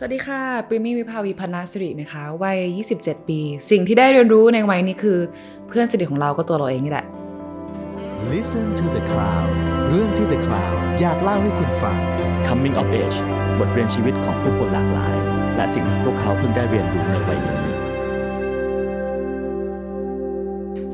[0.00, 2.58] สวัสดีค่ะปริมมี่วิภาวีพันนาสิรินะคะวัย
[2.94, 5.18] 27 ปี สิ่งที่ได้เรียนรู้ในวัยนี้คือ
[5.68, 7.06] เพื่อนสนิทของเราก็ตัวเราเองนี่แหละ
[8.32, 9.48] Listen to the Cloud
[9.88, 11.98] เรื่องที่ The Cloud อยากเล่าให้คุณฟัง
[12.48, 13.18] Coming of Age
[13.58, 15.14] บทเรียนชีวิตของผู้คนหลากหลาย
[15.56, 17.77] และสิ่งที่พวกเขาเพิ่งได้เรียนรู้ในวัยนี้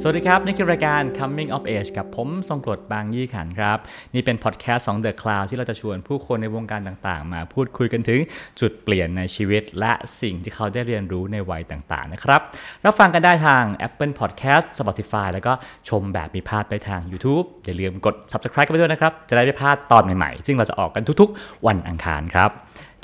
[0.07, 3.79] สวัสดีครับ นี่คือรายการ Coming of Age กับผมทรงกรดบางยี่ขันครับ
[4.15, 8.21] นี่เป็นพอดแคสต์ของ The Cloud ที่เราจะชวนผู้คนในวงการต่างๆ มาพูดคุยกันถึง
[8.61, 12.41] จุดเปลี่ยนในชีวิต และสิ่งที่เขาได้เรียนรู้ในวัยต่างๆ นะครับ
[12.85, 15.53] รับฟังกันได้ทาง Apple Podcast Spotify แล้วก็
[15.89, 22.51] ชมแบบมีภาพได้ทาง YouTube อย่าลืมกด Subscribe กันไปด้วยนะครับ จะได้ไม่พลาดตอนใหม่ๆ ซึ่งเราจะออกกันทุกๆ วันอังคารครับ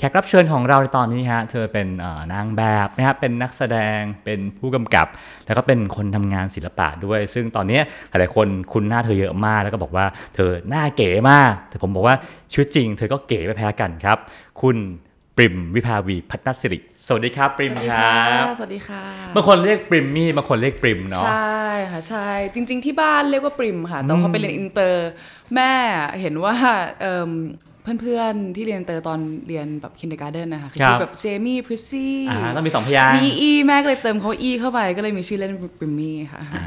[0.01, 5.07] แขกรับเชิญของเราในตอนนี้ฮะ เธอเป็นเอ่อนางแบบนะครับเป็นนักแสดง เป็นผู้กำกับ
[5.47, 12.17] แล้วก็เป็นคนทำงานศิลปะด้วย ซึ่งตอนนี้หลายๆคนคุ้นหน้าเธอเยอะมาก แล้วก็บอกว่าเธอหน้าเก๋มาก แต่ผมบอกว่า
[12.53, 14.17] ชีวิตจริง เธอก็เก๋ไม่แพ้กันครับ
[14.61, 14.77] คุณ
[15.37, 19.03] ปริมวิพาวีร์ พัทธ์ณศิริ สวัสดีครับ ปริมสวัสดีค่ะครับ สวัสดีค่ะ
[19.35, 25.09] บางคนเรียกปริมมี่บางคนเรียกปริมเนาะ ใช่ค่ะใช่ จริง ๆ ที่บ้านเรียกว่าปริมค่ะแต่พอไปเรียนอินเตอร์
[25.55, 25.73] แม่
[26.21, 26.55] เห็นว่า
[27.91, 36.65] เอิ่มเพื่อนๆ ที่เรียนอินเตอร์ตอนเรียนแบบ kindergarten นะคะคือครับชื่อแบบเจมี่พริซซี่อ่าต้องมีสองพยางค์มีอีแม่ก็เลยเติมเขาอีเข้าไปก็เลยมีชื่อเล่นปริมมี่ค่ะอ่า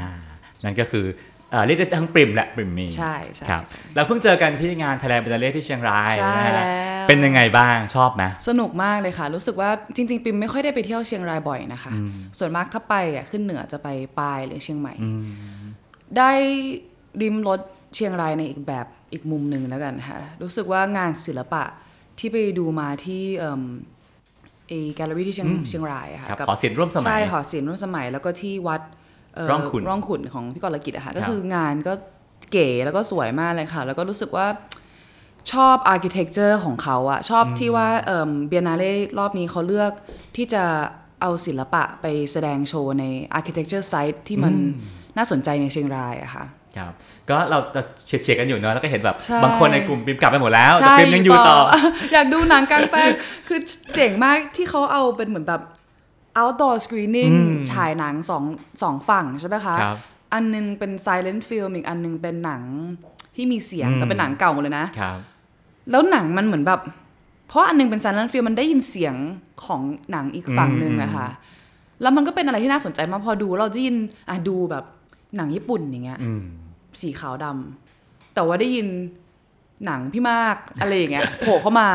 [0.64, 1.06] นั่นก็คือ
[1.50, 6.66] เอ่อเรียกได้ทั้งปริมและปริมมี่ใช่ใช่ครับใช่แล้วเพิ่งเจอกันที่งานไทยแลนด์เบลเล่ที่เชียงรายใช่นะฮะแล้ว
[7.08, 11.92] เป็นยังไงบ้างชอบไหมสนุกมากเลยค่ะ รู้สึกว่าจริง ๆ ปิมไม่ค่อยได้ไปเที่ยวเชียงรายบ่อยนะคะ
[12.38, 14.94] ส่วนมากถ้าไปอะขึ้นเหนือจะไปปายหรือเชียงใหม่
[16.16, 16.30] ได้
[17.22, 17.60] ริมรถ
[17.94, 21.64] เชียงรายในอีกแบบอีกมุมหนึ่งแล้วกันค่ะรู้สึกว่างานศิลปะ
[22.18, 23.62] ที่ไปดูมาที่เอ่ม
[24.68, 31.92] เอแกลเลอรี่ที่เชียงเชียงรายอะค่ะครับกัหอศิลป์ร่วมสมัยใช่หอศิลป์ร่วมสมัย แล้วก็ที่วัดร่องขุ่นร่องขุ่นของพี่กรกิจอะค่ะครับก็คืองานก็
[32.52, 34.46] เก๋แล้วก็สวยมากเลยค่ะ แล้วก็รู้สึกว่า
[35.52, 37.88] ชอบ architecture ของเขาอะชอบที่ว่า
[38.48, 39.92] เบียนาเล่รอบนี้เขาเลือก
[40.36, 40.64] ที่จะ
[41.20, 43.04] เอาศิลปะไปแสดงโชว์ใน
[43.38, 44.54] Architecture Site ที่มัน
[45.16, 46.44] น่าสนใจในเชียงรายอะค่ะ
[46.76, 46.92] ครับ
[47.28, 51.58] ก็เราจะเฉียดๆกันอยู่เนอะแล้วก็เห็นแบบใช่บางคนในกลุ่มปริมกลับไปหมดแล้วแต่ใช่ปริมยังอยู่ต่อ
[52.12, 53.10] อยากดูหนังกลางแปลง
[53.48, 53.58] คือ
[53.94, 55.62] เจ๋งมากที่เขาเอาเป็นเหมือนแบบ
[56.40, 57.34] outdoor screening
[57.72, 58.44] ฉายหนังสอง
[58.82, 59.98] สองฝั่งใช่ไหมคะครับ
[60.34, 62.62] อันนึงเป็น silent film อีกอันนึงเป็นหนัง
[63.34, 65.18] ที่มีเสียงแต่เป็นหนังเก่าหมดเลยนะครับ
[65.90, 66.80] แล้วหนังมันเหมือนแบบ
[67.48, 69.14] เพราะอันนึงเป็น silent film มันได้ยินเสียง
[69.64, 69.80] ของ
[70.10, 71.28] หนังอีกฝั่งหนึ่งอะค่ะ
[72.02, 73.96] แล้วมันก็เป็นอะไรที่น่าสนใจมากพอดูเราได้ยิน
[74.28, 74.84] อะดูแบบ
[75.36, 76.42] หนังญี่ปุ่นอย่างเงี้ยอืม
[77.02, 78.88] สีขาวดำแต่ว่าได้ยิน
[79.86, 81.90] หนังพี่มากอะไรอย่างเงี้ยโผล่เข้ามา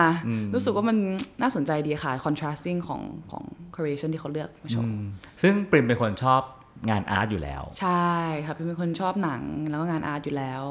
[0.53, 0.97] รู้สึกว่ามัน
[1.41, 3.01] น่าสนใจดีค่ะ contrasting ของ
[3.31, 3.43] ของ
[3.75, 4.91] creation ที่เขาเลือกมาโชว์
[5.41, 6.41] ซึ่งปริมเป็นคนชอบ
[6.89, 8.09] งานอาร์ตอยู่แล้ว ใช่
[8.45, 10.63] ค่ะพี่เป็นคนชอบหนังแล้วก็งานอาร์ตอยู่แล้ว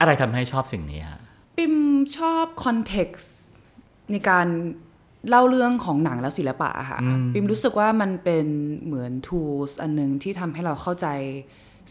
[0.00, 1.20] อะไรทำให้ชอบสิ่งนี้ฮะ
[1.56, 1.74] ปิม
[2.18, 3.28] ชอบ context
[4.10, 4.46] ในการ
[5.28, 6.98] เล่าเรื่องของหนังและศิลปะอะค่ะ
[7.32, 8.46] ปิมรู้สึกว่ามันเป็น
[8.84, 11.06] เหมือน tools อันหนึงที่ทำให้เราเข้าใจ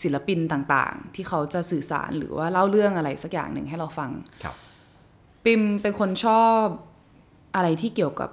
[0.04, 4.12] ศิลปินต่างๆ ที่เขาจะสื่อสารหรือว่าเล่าเรื่องอะไรสักอย่างหนึ่งให้เราฟัง
[4.44, 4.56] ครับ
[5.44, 6.64] ปิมเป็นคนชอบ
[7.56, 8.30] อะไรที่เกี่ยวกับ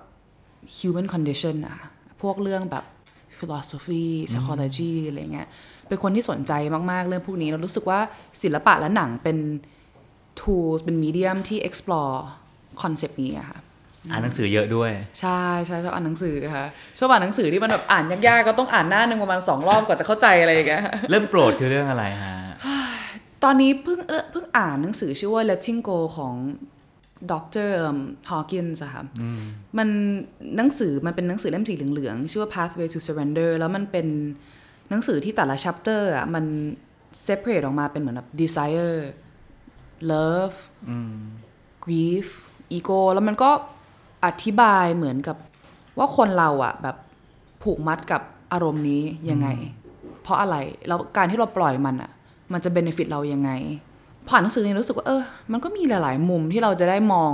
[0.76, 1.78] human condition อะ
[2.22, 2.84] พวกเรื่องแบบ
[3.38, 5.48] philosophy psychology อะไรเงี้ย
[5.88, 6.52] เป็นคนที่สนใจ
[6.90, 8.00] มากๆ เรื่องพวกนี้เรารู้สึกว่า
[8.42, 9.38] ศิลปะและหนังเป็น
[10.40, 12.16] tools เป็น medium ที่ explore
[12.82, 13.58] concept นี้อะค่ะ
[14.10, 14.90] อ่านหนังสือเยอะด้วย
[15.20, 16.66] ใช่ใช่ชอบอ่านหนังสือค่ะ
[16.98, 22.34] ชอบอ่านหนังสือที่มันแบบอ่านยากๆก็ต้องอ่านหน้าหนึ่งประมาณสองรอบกว่าจะเข้าใจอะไรอย่างเงี้ยเริ่มโปรดคือเรื่องอะไรฮะ
[23.44, 26.34] ตอนนี้เพิ่งเอ่อเพิ่งอ่านหนังสือชื่อว่า Letting Go ของ
[27.32, 27.34] ด
[27.68, 27.72] ร
[28.30, 29.02] ฮอว์กินส์อะค่ะ
[29.78, 29.88] มัน
[30.56, 34.06] หนังสือมันเป็นหนังสือเล่มสีเหลืองๆ ชื่อว่า Pathway to Surrender แล้วมันเป็น
[34.90, 36.44] หนังสือที่แต่ละ chapter อะมัน
[37.26, 38.98] separate ออกมาเป็นเหมือนแบบ desire
[40.10, 40.56] love
[41.84, 42.28] grief
[42.76, 43.50] ego แล้วมันก็
[44.24, 45.36] อธิบายเหมือนกับ
[45.98, 46.96] ว่าคนเราอะแบบ
[47.62, 48.22] ผูกมัดกับ
[48.52, 49.48] อารมณ์นี้ยังไง
[50.22, 50.56] เพราะอะไร
[50.88, 52.10] แล้วการที่เราปล่อยมันอะ
[52.52, 53.50] มันจะเบนฟิตเรายังไง
[54.28, 55.22] ผ่านหนังสือนี้รู้สึกว่าเออ
[55.52, 57.32] มันก็มีหลาย ๆ มุมที่เราจะได้มอง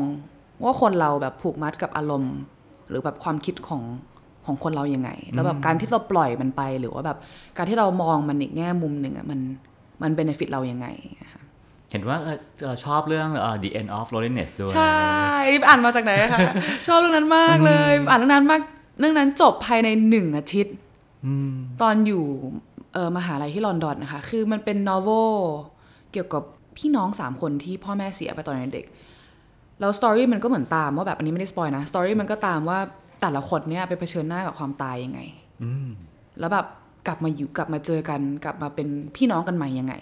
[0.65, 2.34] ว่าคนเราแบบผูกมัดกับอารมณ์
[2.88, 3.82] หรือแบบความคิดของ
[4.46, 7.19] ของคนเรายังไง แล้วแบบการที่เราปล่อยมันไป หรือว่าแบบ
[7.56, 9.41] การที่เรามองมันอีกแง่มุมหนึ่งอะมัน
[10.02, 10.87] มันเบนฟิตเรายังไง
[11.18, 11.18] ค่ะ
[11.90, 14.99] เห็นว่าเอ่อเอ่อชอบเรื่องเอ่อ The End of Loneliness ด้วย ใช่
[15.52, 16.38] นี่อ่านมาจากไหนอะคะ
[16.87, 18.61] ชอบเรื่องนั้นมากเลย อ่านเรื่องนั้นมาก
[18.99, 20.75] เรื่องนั้นจบภายในหนึ่งอาทิตย์
[21.82, 22.25] ตอนอยู่
[22.94, 25.37] เออมหาลัยที่ลอนดอนนะคะ คือมันเป็น novel
[26.12, 26.43] เกี่ยวกับ
[26.79, 28.87] พี่น้องสามคนที่พ่อแม่เสียไปตอนเด็ก
[29.81, 32.79] แล้ว story มันก็เหมือนตามว่าแบบอันนี้ไม่ได้ spoil นะ story มันก็ตามว่า
[33.20, 35.20] แต่ละคนเนี่ยไปเผชิญหน้ากับความตายยังไง
[36.38, 36.67] แล้วแบบ
[37.06, 39.94] กลับมาอยู่กลับมาเจอกัน กลับมาเป็นพี่น้องกันใหม่ยังไง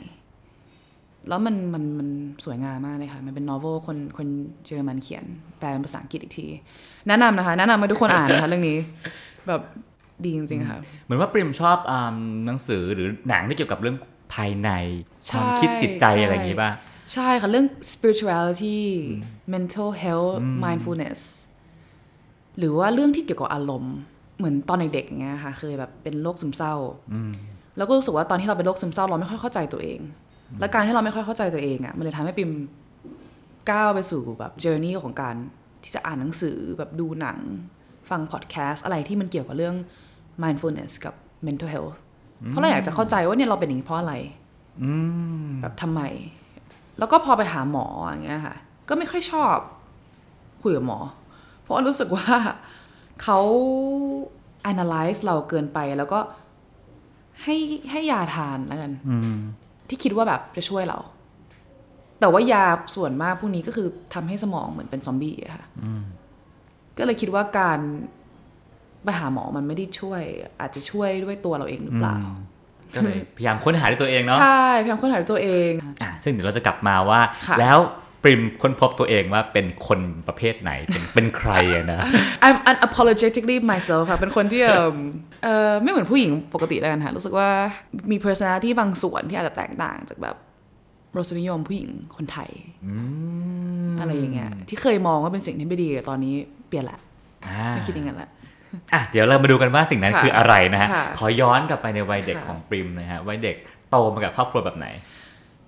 [1.28, 2.08] แล้วมันมันมัน
[2.44, 4.26] สวยงามมากเลยค่ะ มันเป็นนอเวลคนคน
[4.64, 5.24] เยอรมันเขียน
[5.58, 6.46] แปลเป็นภาษาอังกฤษอีกที
[7.08, 8.76] แนะนำนะคะ แนะนำให้ทุกคนอ่านนะคะเรื่องนี้
[9.48, 9.60] แบบ
[10.24, 13.96] ดีจริงๆค่ะเหมือนว่าปริมชอบอ่าหนังสือหรือหนังที่เกี่ยวกับเรื่อง
[14.34, 14.70] ภายใน
[15.26, 16.70] ใช่ความคิดจิตใจใช่อะไรอย่างนี้ป่ะ
[17.12, 18.78] ใช่ค่ะ เรื่อง spirituality
[19.54, 20.34] mental health
[20.64, 21.20] mindfulness
[22.58, 23.96] หรือว่าเรื่องที่เกี่ยวกับอารมณ์
[24.38, 26.74] เหมือนตอนเด็กๆอย่างเงี้ยค่ะ เคยแบบเป็นโรคซึมเศร้า
[27.76, 30.00] แล้วก็รู้สึกว่าตอนที่เราเป็นโรคซึมเศร้าเราไม่ค่อยเข้าใจตัวเอง
[30.60, 32.50] และการที่เราไม่ค่อยเข้าใจตัวเองอะมันเลยทำให้ปิม
[33.70, 35.36] ก้าวไปสู่แบบ journey ของการ
[35.82, 37.38] ที่จะอ่านหนังสือแบบดูหนัง
[38.10, 39.76] ฟังพอดแคสต์อะไรที่มันเกี่ยวกับเรื่อง
[40.42, 41.14] mindfulness กับ
[41.46, 41.96] mental health
[42.48, 44.14] เพราะเราอยากจะเข้าใจว่าเนี่ยเราเป็นอย่างนี้เพราะอะไร
[45.62, 46.00] แบบทำไม
[46.98, 48.56] แล้วก็พอไปหาหมออย่างเงี้ยค่ะ
[48.88, 49.56] ก็ไม่ค่อยชอบ
[50.62, 50.98] คุยกับหมอ
[51.62, 52.28] เพราะว่ารู้สึกว่า
[53.22, 53.38] เขา
[54.70, 56.20] analyze เราเกินไปแล้วก็
[57.42, 57.56] ให้
[57.90, 58.92] ให้ยาทานแล้วกัน
[59.88, 60.98] ที่คิดว่าแบบจะช่วยเรา
[62.20, 62.64] แต่ว่ายา
[62.96, 65.66] ส่วนมากพวกนี้ก็คือทำให้สมองเหมือนเป็นซอมบี้อะค่ะ
[66.98, 67.78] ก็เลยคิดว่าการ
[69.04, 70.22] ไปหาหมอมันไม่ได้ช่วย
[70.60, 72.16] อาจจะช่วยด้วยตัวเราเองหรือเปล่า
[72.94, 75.70] ก็เลยพยายามค้นหาด้วยตัวเองเนาะใช่พยายามค้นหาด้วยตัวเอง
[76.02, 82.00] อะซึ่งเดี๋ยวเราจะกลับมาว่าค่ะแล้วป ริมค้นพบตัวเองว่าเป็นคนประเภทไหนเป็นเป็นใครอะนะ
[82.46, 84.96] I'm unapologetically myself ค่ะเป็นคนที่เอิ่ม
[85.44, 87.48] เออไม่เหมือนผู้หญิงปกติแล้วกันค่ะรู้สึกว่า
[88.10, 90.36] มี personality บางส่วนที่อาจจะแตกต่างจากแบบ
[91.16, 92.50] รสนิยมผู้หญิงคนไทย
[94.00, 96.34] อะไรอย่างเงี้ยที่เคยมองว่าเป็นสิ่งที่ไม่ดีแต่ตอนนี้
[96.68, 96.98] เปลี่ยนละ
[97.46, 98.30] อ่าไม่คิดอย่างนั้นละ
[98.92, 103.56] อะเดี๋ยวเรามาดูกันว่าสิ่งนั้นค่ะคืออะไรนะฮะค่ะขอย้อนกลับไปในวัยเด็กค่ะของปริมนะฮะวัยเด็ก
[103.90, 104.86] โตมากับครอบครัวแบบไหน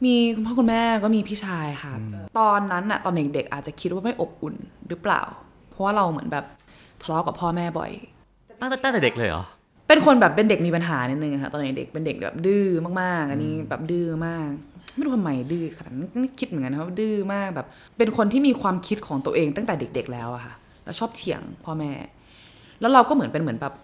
[0.04, 1.92] มีคุณพ่อคุณแม่ก็มีพี่ชายค่ะ
[2.38, 4.54] ตอนนั้นอะตอนเด็กๆอาจจะคิดว่าไม่อบอุ่น
[4.88, 5.22] หรือเปล่า
[5.70, 6.44] เพราะว่าเราเหมือนแบบ
[7.02, 7.90] ทะเลาะกับพ่อแม่บ่อย
[8.60, 9.44] ตั้งแต่ตั้งแต่เด็กเลยเหรอ
[9.88, 12.66] เป็นคนแบบเป็นเด็กมีปัญหานิดนึงอะค่ะตอนเด็กๆเป็นเด็กแบบดื้อ
[13.00, 14.48] มากๆ อันนี้แบบดื้อมาก
[14.94, 17.66] ไม่รู้ทำไมดื้อขนาดนั้นคิดเหมือนกันนะว่าดื้อมากแบบ
[17.98, 20.54] เป็นคนที่มีความคิดของตัวเองตั้งแต่เด็ก ๆ แล้วอะค่ะ
[20.84, 21.92] แล้วชอบเถียงพ่อแม่
[22.80, 23.74] แล้วเราก็เหมือนเป็นเหมือนแบบ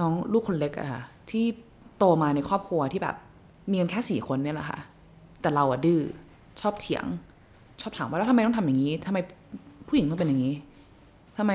[0.00, 1.44] น้องลูกคนเล็กอะค่ะที่
[1.98, 3.16] โตมาในครอบครัวที่แบบ
[3.70, 4.78] มีกันแค่สี่คนเนี่ยแหละค่ะ
[5.40, 6.00] แต่เราอะดื้อ
[6.60, 7.04] ชอบเถียง
[7.80, 9.18] ชอบถามว่าแล้วทำไมต้องทำอย่างนี้ทำไม
[9.88, 10.54] ผู้หญิงต้องเป็นอย่างนี้
[11.38, 11.52] ทำไม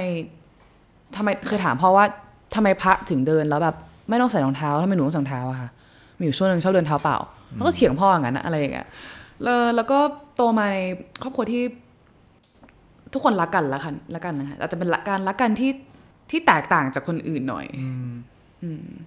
[1.15, 2.05] ทำไมเคยถามพ่อว่า
[2.55, 3.75] ทำไมพระถึงเดินแล้วแบบ
[4.09, 5.69] ไม่ต้องใส่รองเท้าทำไมหนูต้องใส่รองเท้าอะค่ะ
[6.17, 7.17] มีอยู่ช่วงหนึ่งชอบเดินเท้าเปล่า
[7.55, 8.87] แล้วก็เถียงพ่ออย่างนั้นอะอะไรอย่างเงี้ย
[9.43, 9.97] แล้วแล้วก็
[10.35, 10.77] โตมาใน
[11.21, 11.63] ครอบครัวที่
[13.13, 15.71] ทุกคนรักกันละกันละกันนะคะอาจจะเป็นละการรักกันที่
[16.29, 17.65] ที่แตกต่างจากคนอื่นหน่อย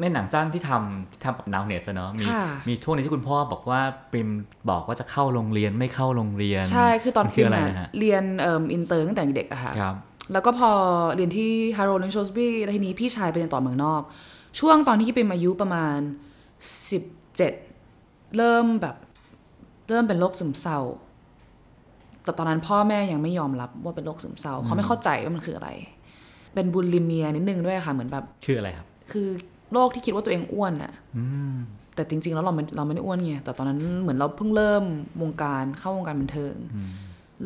[0.00, 3.81] ในหนังสั้นที่ทำที่ทำกับ Nowness เนาะมีค่ะมีช่วงหนึงที่คุณพ่อบอกว่า
[4.12, 4.29] ปริม
[4.70, 9.94] บอกว่าจะเข้าโรงเรียนไม่เข้าโรงเรียน ใช่คือตอนมัฟิล์มอะไรอะนะฮะเรียนเอ่ออินเตอร์ตั้งแต่เด็กอะค่ะครับ
[10.32, 10.70] แล้วก็พอ
[11.14, 14.03] เรียนที่ฮาร์โร d และโชสบีแล้วทีนี้พี่ชายไปเรียนต่อเมืองนอก
[14.58, 15.99] ช่วงตอนที่เป็นอายุประมาณ
[17.37, 18.97] 17 เริ่มแบบ
[19.88, 20.79] เริ่มเป็นโรคซึมเศร้า
[22.25, 25.70] แต่ตอนนั้นพ่อแม่ยังไม่ยอมรับว่าเป็นโรคซึมเศร้าเขาไม่เข้าใจว่ามันคืออะไร
[26.55, 29.29] เป็นบุลลิเมียนิดนึงด้วยค่ะเหมือนแบบชื่ออะไรครับ คือ
[29.73, 30.93] โรคที่คิดว่าตัวเองอ้วนอะ
[31.94, 34.85] แต่จริง ๆ แล้วเราไม่เราไม่ได้อ้วนไงแต่ตอนนั้นเหมือนเราเพิ่งเริ่ม
[35.23, 36.55] วงการเข้าวงการบันเทิง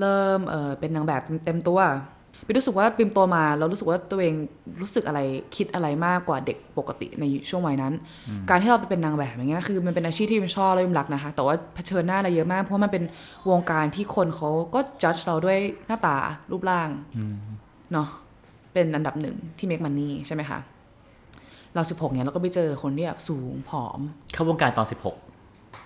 [0.01, 1.81] เริ่มเออเป็นนางแบบเต็มตัว
[2.47, 4.35] ปิมรู้สึกว่าปิมโตมาเรารู้สึกว่าตัวเอง
[4.81, 5.21] รู้สึกอะไร
[5.57, 7.93] คิดอะไรมากกว่าเด็กปกติในช่วงวัยนั้น
[8.51, 13.05] การที่เราไปเป็นนางแบบอย่างเงี้ยคือมันเป็นอาชีพที่ปิมชอบและปิมรักนะคะ แต่ว่าเผชิญหน้าอะไรเยอะมากเพราะมันเป็น
[13.51, 16.17] วงการที่คนเขาก็จัดเราด้วยหน้าตา
[16.51, 16.89] รูปร่าง
[17.93, 18.09] เนาะ
[18.73, 20.59] เป็นอันดับหนึ่งที่ make money ใช่ไหมคะ
[21.75, 24.01] เราสิบหกเนี่ยเราก็ไปเจอคนที่แบบสูงผอม
[24.33, 24.87] เข้าวงการตอน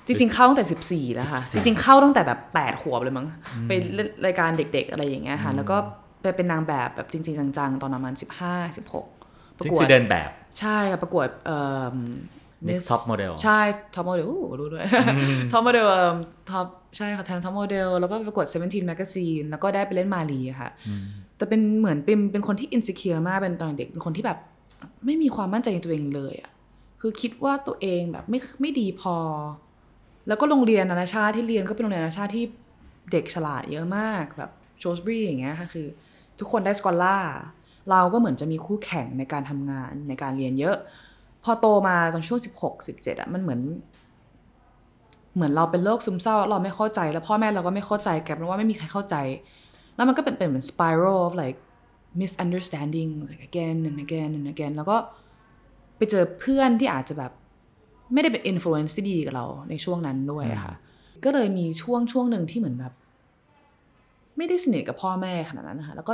[0.07, 3.27] จริง ๆ เข้าตั้งแต่สิบสี่แล้วค่ะ จริง ๆ เข้าตั้งแต่แบบแปดขวบเลยมั้ง
[3.69, 5.77] ไปเล่นรายการเด็ก ๆ อะไรอย่างเงี้ยค่ะ แล้วก็
[6.23, 9.07] ไปเป็นนางแบบแบบจริง ๆ จังๆ ตอนประมาณสิบห้าสิบหก
[9.39, 10.29] 16 นี่คือประกวดเดินแบบ
[10.61, 11.59] ใช่ค่ะประกวดเอ่
[11.93, 11.97] อ
[12.69, 13.61] Next Top Model ใช่
[13.95, 14.29] Top Model
[14.61, 14.85] รู้ด้วย
[15.53, 15.87] Top Model
[16.51, 16.67] Top
[16.97, 20.71] ใช่ค่ะ Thai Top Model แล้วก็ไปประกวด 17 Magazine แล้วก็ได้ไปเล่นมาลีอะค่ะ
[21.37, 24.39] แต่เป็นเหมือนเป็นเป็นคนที่ insecure มากเป็นตอนเด็กเป็นคนที่แบบ
[25.07, 26.53] ไม่มีความมั่นใจในตัวเองเลยอะ
[27.01, 29.17] คือคิดว่าตัวเองแบบไม่ไม่ดีพอ
[30.29, 32.45] แล้วก็โรงเรียนนานาชาติที่เรียนก็เป็นโรงเรียนนานาชาติที่
[33.13, 35.87] เด็กฉลาดเยอะมากแบบโจสบรีอย่างเงี้ยค่ะคือ
[36.39, 37.19] ทุกคนได้สกอลล่า
[37.91, 40.77] เราก็เหมือนจะมีคู่แข่งในการทำงานในการเรียนเยอะ
[41.45, 43.61] พอโตมาตอนช่วงสิบหกสิบเจ็ดอะมันเหมือน
[45.35, 49.17] เหมือนเราเป็นโรคซึมเศร้า เราไม่เข้าใจ แล้วพ่อแม่เราก็ไม่เข้าใจแกลายเป็นว่าไม่มีใครเข้าใจ
[49.97, 51.59] แล้วมันก็เป็นเป็นเหมือน spiral of like
[52.21, 54.97] misunderstanding like again and again and again แล้วก็
[55.97, 57.33] ไปเจอเพื่อนที่อาจจะแบบ
[58.13, 60.75] ไม่ได้เป็น influence ที่ดีกับเราในช่วงนั้นด้วยอะค่ะ
[61.25, 62.93] ก็เลยมีช่วงช่วงหนึ่งที่เหมือนแบบ
[64.37, 66.13] ไม่ได้สนิทกับพ่อแม่ขนาดนั้นนะคะแล้วก็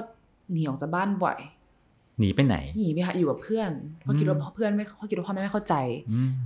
[0.53, 1.39] หนีออกจากบ้านบ่อย
[2.19, 5.75] หนีไปไหนหนีไปหาอยู่กับเพื่อนเพราะคิดว่าเพื่อนไม่เขาคิดว่าพ่อแม่ไม่เข้าใจ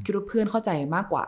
[0.05, 1.27] คิดว่าเพื่อนเข้าใจมากกว่า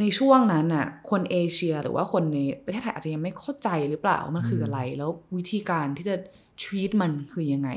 [0.00, 6.16] ในช่วงนั้นน่ะ คนเอเชียหรือว่าคนในประเทศไทยอาจจะยังไม่เข้าใจหรือเปล่าว่ามันคืออะไร แล้ววิธีการที่จะ
[6.62, 7.70] treat มันคือยังไง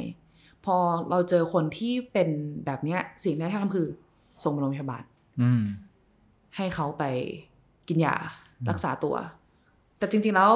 [0.65, 0.75] พอ
[1.09, 2.29] เราเจอคนที่เป็น
[2.65, 3.87] แบบเนี้ย สิ่งแรกที่ทำคือ
[4.43, 5.03] ส่งโรงพยาบาล
[5.41, 5.61] อืม
[6.55, 7.03] ให้เขาไป
[7.87, 8.15] กินยา
[8.69, 9.15] รักษาตัว
[9.97, 10.51] แต่จริง ๆแล้ว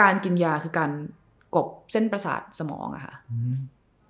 [0.00, 0.90] การกินยาคือการ
[1.54, 3.14] กบเส้นประสาทสมองอะค่ะ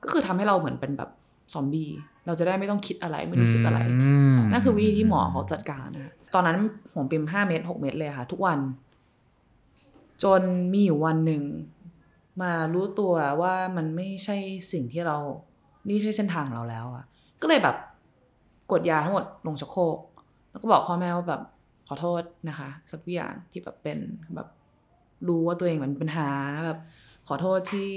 [0.02, 1.10] ก็คือทำให้เราเหมือนเป็นแบบ
[1.52, 1.90] ซอมบี้
[2.26, 3.80] เราจะได้ไม่ต้องคิดอะไรไม่รู้สึกอะไร
[4.37, 6.56] มนั่นคือวิธีที่หมอเขาจัดการนะตอนนั้น
[6.94, 8.58] ผมปิมห้าเม็ดหกเม็ดเลยค่ะ ทุกวัน
[10.22, 11.42] จนมีอยู่วันหนึ่ง
[12.42, 14.37] มารู้ตัวว่ามันไม่ใช่
[14.72, 15.16] สิ่งที่เรา
[15.88, 17.04] นี่ไม่ใช่เส้นทางของเราแล้วอะ
[17.42, 17.76] ก็เลยแบบ
[18.72, 19.99] กดยาทั้งหมดลงชักโครก
[20.50, 21.42] แล้วก็บอกพ่อแม่ว่าแบบ
[21.87, 23.99] ขอโทษนะคะสักอย่างที่แบบเป็น
[24.34, 24.49] แบบ
[25.28, 26.28] รู้ว่าตัวเองมันมีปัญหา
[26.66, 26.78] แบบ
[27.28, 27.92] ขอโทษที่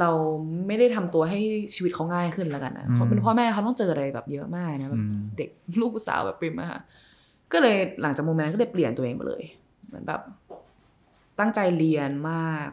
[0.00, 0.10] เรา
[0.66, 1.40] ไม่ได้ทำตัวให้
[1.74, 5.50] ชีวิตเขาง่ายขึ้นแล้วกันนะเขาเป็นพ่อแม่เขาต้องเจออะไรแบบเยอะมากนะแบบอืมเด็ก
[5.80, 6.80] ลูกสาวแบบปริมอะค่ะ
[7.52, 9.42] ก็เลยหลังจากโมเมนต์นั้นก็เลยเปลี่ยนตัวเองไปเลย
[9.86, 10.20] เหมือนแบบ
[11.40, 12.68] ตั้งใจเรียนมาก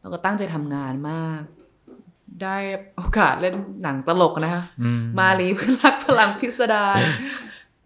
[0.00, 1.40] แล้วก็ตั้งใจทำงานมาก
[2.42, 2.56] ได้
[2.96, 7.00] โอกาสเล่นหนังตลกนะคะอืมมาลีเพื่อนรักพลังพิสดาร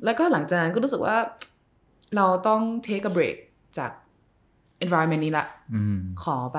[0.05, 1.17] แล้วก็หลังจากนั้นก็รู้สึกว่า
[2.17, 3.37] เราต้อง take a break
[3.79, 3.91] จาก
[4.85, 6.59] environment นี้ละอืมขอไป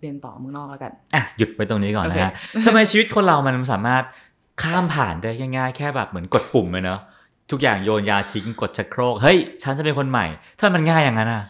[0.00, 2.32] เรียนต่อเมืองนอกแล้วกัน อะ หยุดไปตรงนี้ก่อนโอนะเคฮะ
[2.64, 4.04] ทำไมชีวิตคนเรามันสามารถ
[4.62, 7.00] ข้ามผ่านได้ง่ายๆ แค่แบบเหมือนกดปุ่มเลยเนอะ
[7.50, 10.26] ทุกอย่างโยนยาทิ้งกดชักโครก เฮ้ย ฉันจะเป็นคนใหม่
[10.58, 11.44] ถ้ามันง่ายอย่างนั้นอะ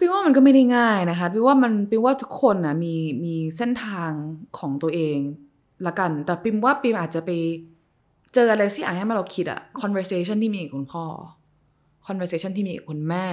[0.00, 4.10] พี่ว่ามันก็ไม่ได้ง่ายนะคะพี่ว่ามันพี่ว่าทุกคนนะมีมีเส้นทาง
[4.58, 5.18] ของตัวเอง
[5.86, 7.30] ละกัน แต่ปิมว่าปิมอาจจะไป
[8.34, 11.04] เจออะไรที่อ่านให้มาเราคิดอะ conversation ที่มีกับคุณพ่อ
[12.06, 13.26] conversation ที่มีกับคุณแม่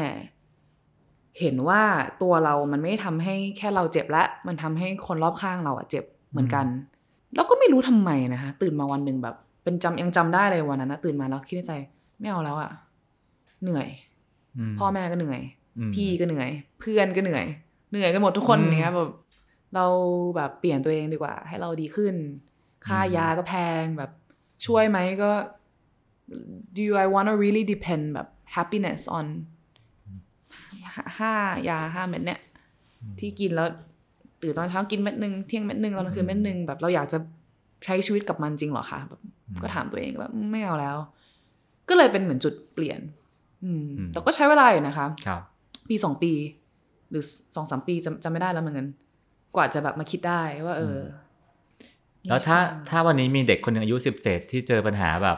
[1.39, 1.83] เห็นว่า
[2.21, 6.65] ตัวเรามันไม่ได้ทำให้แค่เราเจ็บละ มันทำให้คนรอบข้างเราอะเจ็บเหมือนกัน
[7.35, 11.73] แล้วก็ไม่รู้ทำไมนะคะ ตื่นมาวันหนึ่งแบบ เป็นจำยังจำได้เลยวันนั้นนะตื่นมาแล้วคิดในใจ
[12.19, 12.71] ไม่เอาแล้วอะ
[13.63, 13.87] เหนื่อย
[14.57, 15.56] อืมพ่อแม่ก็เหนื่อยอืม
[15.95, 17.45] พี่ก็เหนื่อย เพื่อนก็เหนื่อย
[17.91, 19.11] เหนื่อยกันหมดทุกคนอืมเนี้ยแบบ
[19.75, 19.85] เรา
[20.35, 22.15] แบบเปลี่ยนตัวเองดีกว่า ให้เราดีขึ้น
[22.87, 24.11] ค่ายาก็แพงแบบ
[24.65, 25.31] ช่วยไหมก็
[26.77, 29.27] do I wanna really depend แบบ happiness on
[30.95, 31.33] ห้าห้า
[31.69, 32.39] ยาห้าเม็ดเนี่ย
[33.19, 33.67] ที่กินแล้ว
[34.41, 37.17] ตื่นตอนเช้ากินเม็ดหนึ่งเที่ยงเม็ดหนึ่งตอนกลางคืนเม็ดหนึ่งแบบเราอยากจะ
[37.85, 39.21] ใช้ชีวิตกับมันจริงเหรอคะแบบ
[39.61, 40.97] ก็ถามตัวเองแบบไม่เอาแล้ว
[41.89, 42.99] ก็เลยเป็นเหมือนจุดเปลี่ยน
[43.63, 45.41] อืมอืมแต่ก็ใช้เวลาอยู่นะคะ ครับ
[45.89, 46.33] ปีสองปี
[47.09, 47.23] หรือ
[47.55, 48.87] สองสามปีจำจำไม่ได้แล้วเหมือนกัน
[49.55, 55.37] กว่าจะแบบมาคิดได้ว่า เอออแล้วถ้านี่ใช่ถ้าวันนี้มีเด็กคนหนึ่งอายุ17ที่เจอปัญหาแบบ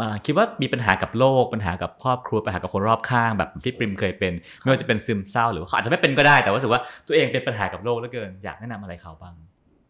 [0.00, 9.34] มาคิดว่ามีปัญหากับโลกปัญหากับครอบครัวปัญหากับคนรอบข้างแบบที่ปริมเคยเป็นไม่ว่าจะเป็นซึมเศร้าหรือว่าเขาอาจจะไม่เป็นก็ได้แต่ว่ารู้สึกว่าตัวเองเป็นปัญหากับโลกเหลือเกินอยากแนะนำอะไรเขาบ้าง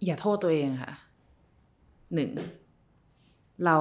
[0.04, 0.92] อย่าโทษตัวเองค่ะ
[2.14, 2.30] หนึ่ง
[3.64, 3.76] เรา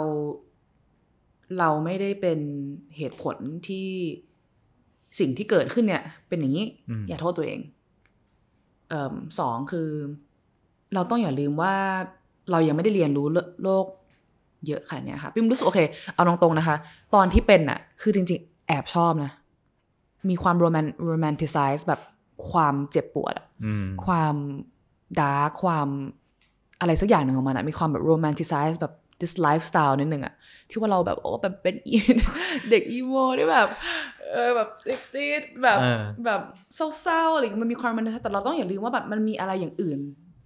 [1.59, 2.39] เราไม่ได้เป็น
[2.97, 3.89] เหตุผลที่
[5.19, 7.59] สิ่งที่เกิดขึ้นเนี่ย เป็นอย่างนี้อืมอย่าโทษตัวเอง
[8.89, 9.89] เอ่อสองคือ
[10.93, 11.75] เราต้องอย่าลืมว่า
[12.51, 13.85] เรายังไม่ได้เรียนรู้โลโลก
[14.67, 15.79] เยอะขนาดเนี้ยค่ะพิมรู้สึกโอเค
[16.13, 16.75] เอาตรงๆนะคะ
[17.13, 19.31] ตอนที่เป็นอะคือจริง ๆ แอบชอบนะ
[20.29, 22.01] มีความ roman- romanticize แบบ
[22.51, 24.35] ความเจ็บปวดอะอืมความ
[25.19, 25.87] dark ความ
[26.79, 30.33] อะไรสักอย่างหนึ่งของมันอะมีความแบบ romanticize แบบ this lifestyle นิดนึงอะ
[30.69, 31.95] ที่ว่าเราแบบโอ้แบบเป็นอี
[32.69, 33.67] เด็ก emo ที่แบบ
[34.31, 34.69] เออแบบ
[35.15, 36.41] ติดๆแบบเออแบบ
[36.75, 39.99] เศร้าๆอะไรอย่างเงี้ยมันมีความมันแต่เราต้องอย่าลืมว่าแบบมันมีอะไรอย่างอื่น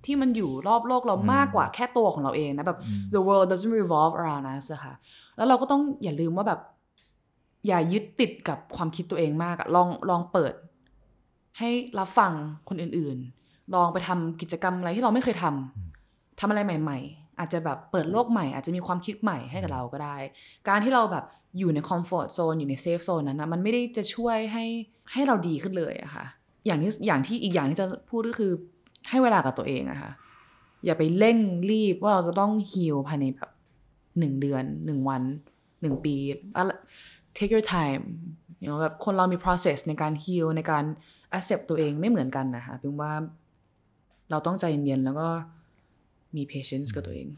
[0.05, 2.79] ที่มันอยู่รอบโลกเรามากกว่าแค่ตัวของเราเองนะแบบ
[3.13, 4.93] the world doesn't revolve around us อะค่ะ
[5.37, 6.61] แล้วเราก็ต้องอย่าลืมว่าแบบ
[7.67, 10.53] อย่ายึดติดกับความคิดตัวเองมากอะลองลองเปิด
[11.59, 12.31] ให้รับฟัง
[12.69, 20.17] คนอื่นๆ ลองไปทำกิจกรรมอะไรที่เราไม่เคยทำทำอะไรใหม่ ๆ อาจจะแบบเปิดโลกใหม่ อาจจะมีความคิดใหม่ให้กับเราก็ได้
[20.69, 21.25] การที่เราแบบ
[21.57, 24.65] อยู่ในคอมฟอร์ z โซนอยู่ในเซฟโซนนั้นนะมันไม่ได้จะช่วยให้
[25.11, 26.25] ให้เราดีขึ้นเลยอะค่ะ
[26.65, 28.51] อย่างที่อย่างที่อีกอย่างที่จะพูดก็คือ
[29.09, 30.11] ให้เวลากับตัวเองอะค่ะ
[30.85, 31.37] อย่าไปเร่ง
[31.71, 33.51] รีบว่าเราจะต้องฮีลภายในแบบ
[34.19, 35.21] หนึ่งเดือนหนึ่งวัน
[35.81, 36.15] หนึ่งปี
[36.55, 36.71] อะไร
[37.35, 38.03] take your time
[38.61, 40.83] you know แบบคนเรามี process ในการ heal ในการ
[41.37, 43.13] accept ตัวเองไม่เหมือนกันนะคะเพียงว่า
[44.31, 45.27] เราต้องใจเย็นๆแล้วก็
[46.35, 47.29] มี patience กับตัวเอง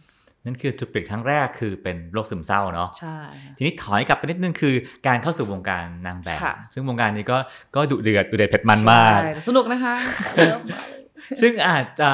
[0.45, 4.75] นั่นคือจุดเปลี่ยนครั้งแรกคือเป็นโรคซึมเศร้าเนาะใช่ค่ะทีนี้ถอยกลับไปนิดนึงคือ
[5.07, 7.37] การเข้าสู่วงการนางแบบค่ะซึ่งวงการนี้ก็
[7.75, 9.95] ก็ดุเดือดดุเดือดเผ็ดมันมากใช่แต่สนุกนะคะ
[10.35, 10.99] เลิฟมากเลย
[11.41, 12.09] ซึ่งอาจจะ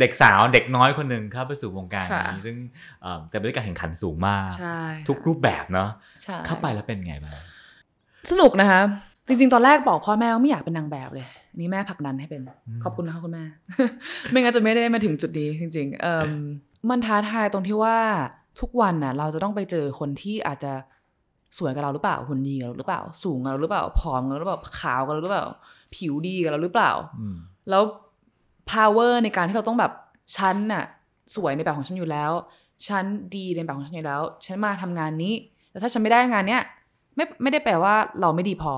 [0.00, 2.56] เด็กสาวเด็กน้อยคนหนึ่งเข้าไปสู่วงการค่ะนี้ซึ่ง
[3.02, 5.90] เอ่อแต่ด้วยการแข่งขันสูงมากใช่ค่ะทุกรูปแบบเนาะ
[6.22, 7.38] ใช่เข้าไปแล้วเป็นไงบ้าง
[8.30, 8.80] สนุกนะคะ
[9.28, 12.42] จริง ๆ ตอนแรกบอกพ่อแม่ว่าไม่อยากเป็นนางแบบเลยอั นนี่แม่ผลักดันให้เป็น
[12.82, 13.44] ขอบคุณนะคะคุณแม่
[14.30, 16.30] ไม่งั้นจะไม่ได้มาถึงจุดนี้จริงๆเอิ่ม
[16.90, 17.98] มันท้าทายตรงที่ว่า
[18.60, 20.72] ทุกวันน่ะ เราจะต้องไปเจอคนที่อาจจะ
[21.58, 25.46] สวยกับเราหรือเปล่าหุ่นดีกับเราหรือเปล่า สูงกับเราหรือเปล่าผอมกับเราหรือเปล่าขาวกับเราหรือเปล่า
[25.94, 27.36] ผิวดีกับเราหรือเปล่าอืม
[27.70, 27.82] แล้ว
[28.70, 29.92] power ในการที่เราต้องแบบ
[30.36, 30.84] ฉันน่ะ
[31.36, 32.32] สวยในแบบของฉันอยู่แล้ว
[32.88, 33.04] ฉัน
[33.36, 35.34] ดีในแบบของฉันอยู่แล้ว ฉันมาทำงานนี้
[35.70, 36.62] แต่ถ้าฉันไม่ได้งานเนี้ย
[37.16, 38.76] ไม่ไม่ได้แปลว่าเราไม่ดีพออ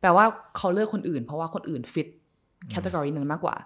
[0.00, 0.24] แปลว่า
[0.56, 2.08] เขาเลือกคนอื่น เพราะว่าคนอื่นฟิต
[2.70, 3.56] แคตตากรีนั้นมากกว่า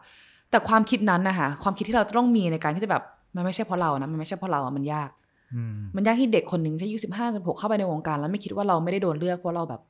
[0.51, 3.03] แต่ความคิดนั้นนะคะความคิดที่เราจะต้องมีในการที่จะแบบ
[3.37, 5.11] มันไม่ใช่เพราะเรานะมันไม่ใช่เพราะเราอะมันยาก
[5.55, 9.81] อืมมันยากที่เด็กคนหนึ่งที่อายุสิบห้าสิบหกเข้าไปในวงการ แล้วไม่คิดว่าเราไม่ได้โดนเลือกเพราะเราแบบ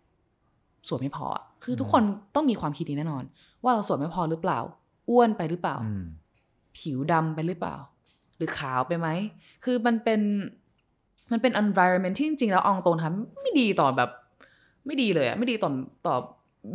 [0.89, 2.03] สวยไม่พออะคือทุกคน
[2.35, 3.25] ต้องมีความคิดนี้แน่นอน
[3.63, 4.59] ว่าเราสวยไม่พอหรือเปล่า
[5.11, 6.05] อ้วนไปหรือเปล่าอืม
[6.79, 7.75] ผิวดำไปหรือเปล่า
[8.37, 9.09] หรือขาวไปไหม
[9.65, 10.21] คือมันเป็น
[11.33, 14.11] มันเป็น environment ที่จริงๆแล้วเอองตรงทำไม่ดีต่อแบบ
[14.87, 15.71] ไม่ดีเลยอะไม่ดีต่อ
[16.07, 16.17] ต่อ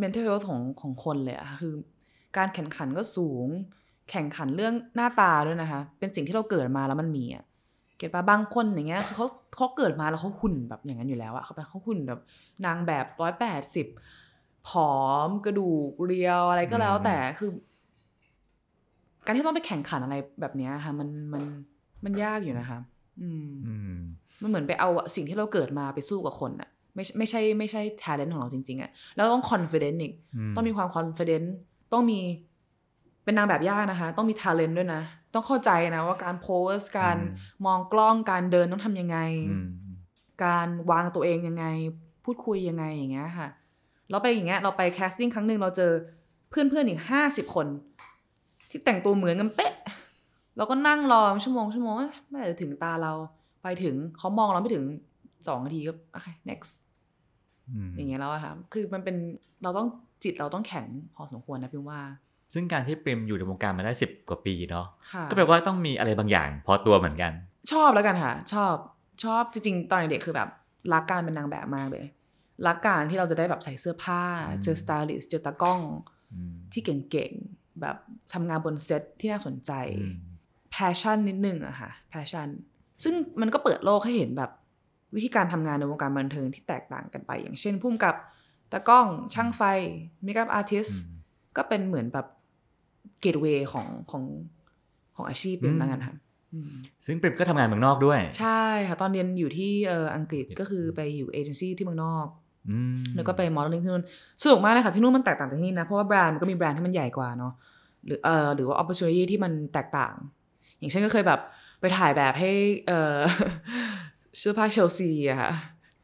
[0.01, 1.73] mental health ของของคนเลยอะคือ
[2.37, 3.47] การแข่งขันก็สูง
[4.11, 7.43] แข่งขันเรื่องหน้าตาด้วยนะคะ เป็นสิ่งที่เราเกิดมาแล้วมันมีอะ
[7.97, 12.19] เก็ตปะบางคนอย่างเงี้ยคือเขาเขาเกิดมาแล้วเขาหุ่นแบบอย่างนั้นอยู่แล้วอะเขาเป็นเขาหุ่นแบบ
[12.65, 13.87] นางแบบร้อยแปดสิบ
[14.67, 14.95] ผอ
[15.27, 17.49] มกระดูกเรียวอะไรก็แล้วอืมแต่คือ
[19.25, 21.43] การที่ต้องไปแข่งขันอะไรแบบเนี้ยค่ะ มันมัน
[22.05, 22.79] มันยากอยู่นะคะ
[23.21, 23.97] อืมอืม
[24.41, 31.47] มันเหมือนไปเอาสิ่งที่เราเกิดมาไปสู้กับคนอะ ไม่ใช่ไม่ใช่ไม่ใช่ talent ของเราจริง ๆอะแล้วต้อง confident อีกอืมต้องมีความ confident
[31.93, 32.19] ต้องมี
[33.23, 35.01] เป็นนางแบบยากนะคะ ต้องมี talent ด้วยนะ
[35.33, 37.17] ต้องเข้าใจนะว่าการ pose การ
[37.65, 39.17] มองกล้องการเดินต้องทำยังไง
[39.51, 39.67] อืม
[40.45, 41.65] การวางตัวเองยังไง
[42.25, 43.47] พูดคุยยังไงอย่างเงี้ยค่ะ
[44.09, 45.91] เราไปอย่างเงี้ยเราไป casting ครั้งหนึ่งเราเจอ
[46.49, 47.67] เพื่อนเพื่อนๆอีกห้าสิบคน
[48.69, 49.73] ที่แต่งตัวเหมือนกันเป๊ะ
[50.57, 53.13] เราก็นั่งรอชั่วโมงชั่วโมงเอ้ยเมื่อไหร่จะถึงตาเรา
[53.63, 54.85] ไปถึงเขามองเราไม่ถึง
[55.47, 56.71] สองนาทีก็โอเค next
[57.73, 59.15] อืมอย่างเงี้ยแล้วอะค่ะคือมันเป็น
[59.63, 59.87] เราต้อง
[60.23, 62.01] จิตเราต้องแข็งพอสมควรนะพี่ว่า
[62.53, 67.31] ซึ่งการที่ปริมอยู่ในวงการมาได้สิบกว่าปีเนาะค่ะก็แปลว่าต้องมีอะไรบางอย่าง พอตัวเหมือนกัน
[67.71, 68.75] ชอบแล้วกันค่ะ ชอบ
[69.23, 70.49] ชอบจริงๆ ตอนเด็กคือแบบ
[70.93, 72.05] รักการเป็นนางแบบมากเลย
[72.67, 74.23] รักการที่เราจะได้แบบใส่เสื้อผ้า
[74.63, 75.81] เจอสไตลิสต์เจอตากล้อง
[76.33, 77.97] อืมที่เก่งๆ แบบ
[78.33, 80.15] ทำงานบนเซตที่น่าสนใจอืม
[80.71, 82.49] passion นิดนึงอะค่ะ passion
[83.03, 84.51] ซึ่งมันก็เปิดโลกให้เห็นแบบ
[85.15, 88.15] วิธีการทำงานในวงการบันเทิงที่แตกต่างกันไป อย่างเช่นผู้กำกับ
[88.71, 89.61] ตากล้องช่างไฟ
[90.23, 91.15] makeup artist อืม
[91.57, 92.27] ก็เป็นเหมือนแบบ
[93.21, 94.23] gateway ของของ
[95.15, 96.15] ของอาชีพเป็นแล้วกันค่ะ
[96.53, 96.71] อืม
[97.05, 102.27] ซึ่งปริมก็ทำงานเมืองนอกด้วย ใช่ค่ะตอนเรียนอยู่ที่เอ่ออังกฤษก็คือไปอยู่เอเจนซี่ที่เมืองนอก
[102.69, 104.05] อืมแล้วก็ไปมอดลิ่งที่นู่น
[104.43, 107.53] สนุกมากเลยค่ะที่นู่นมันแตกต่างจากที่นี่นะ เพราะว่าแบรนด์มันก็มีแบรนด์ที่มันใหญ่กว่าเนาะ
[108.05, 110.13] หรือเอ่อหรือว่า opportunity ที่มันแตกต่าง
[110.77, 111.39] อย่างเช่นก็เคยแบบ
[111.81, 112.51] ไปถ่ายแบบให้
[112.87, 113.17] เอ่อ
[114.39, 115.51] เสื้อผ้าเชลซีอะค่ะ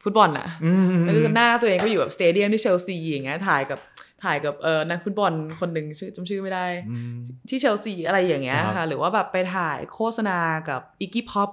[0.02, 3.78] ฟุตบอลอะอืมแล้วก็หน้าตัวเองก็อยู่แบบสเตเดียมที่เชลซีอย่างเงี้ยถ่ายกับ
[4.24, 7.12] ถ่ายกับเอ่อนักฟุตบอลคนหนึ่งชื่อจำชื่อไม่ได้อืม
[7.48, 11.50] ที่เชลซีอะไรอย่างเงี้ยครัค่ะบหรือว่าแบบไปถ่ายโฆษณากับ Iggy Pop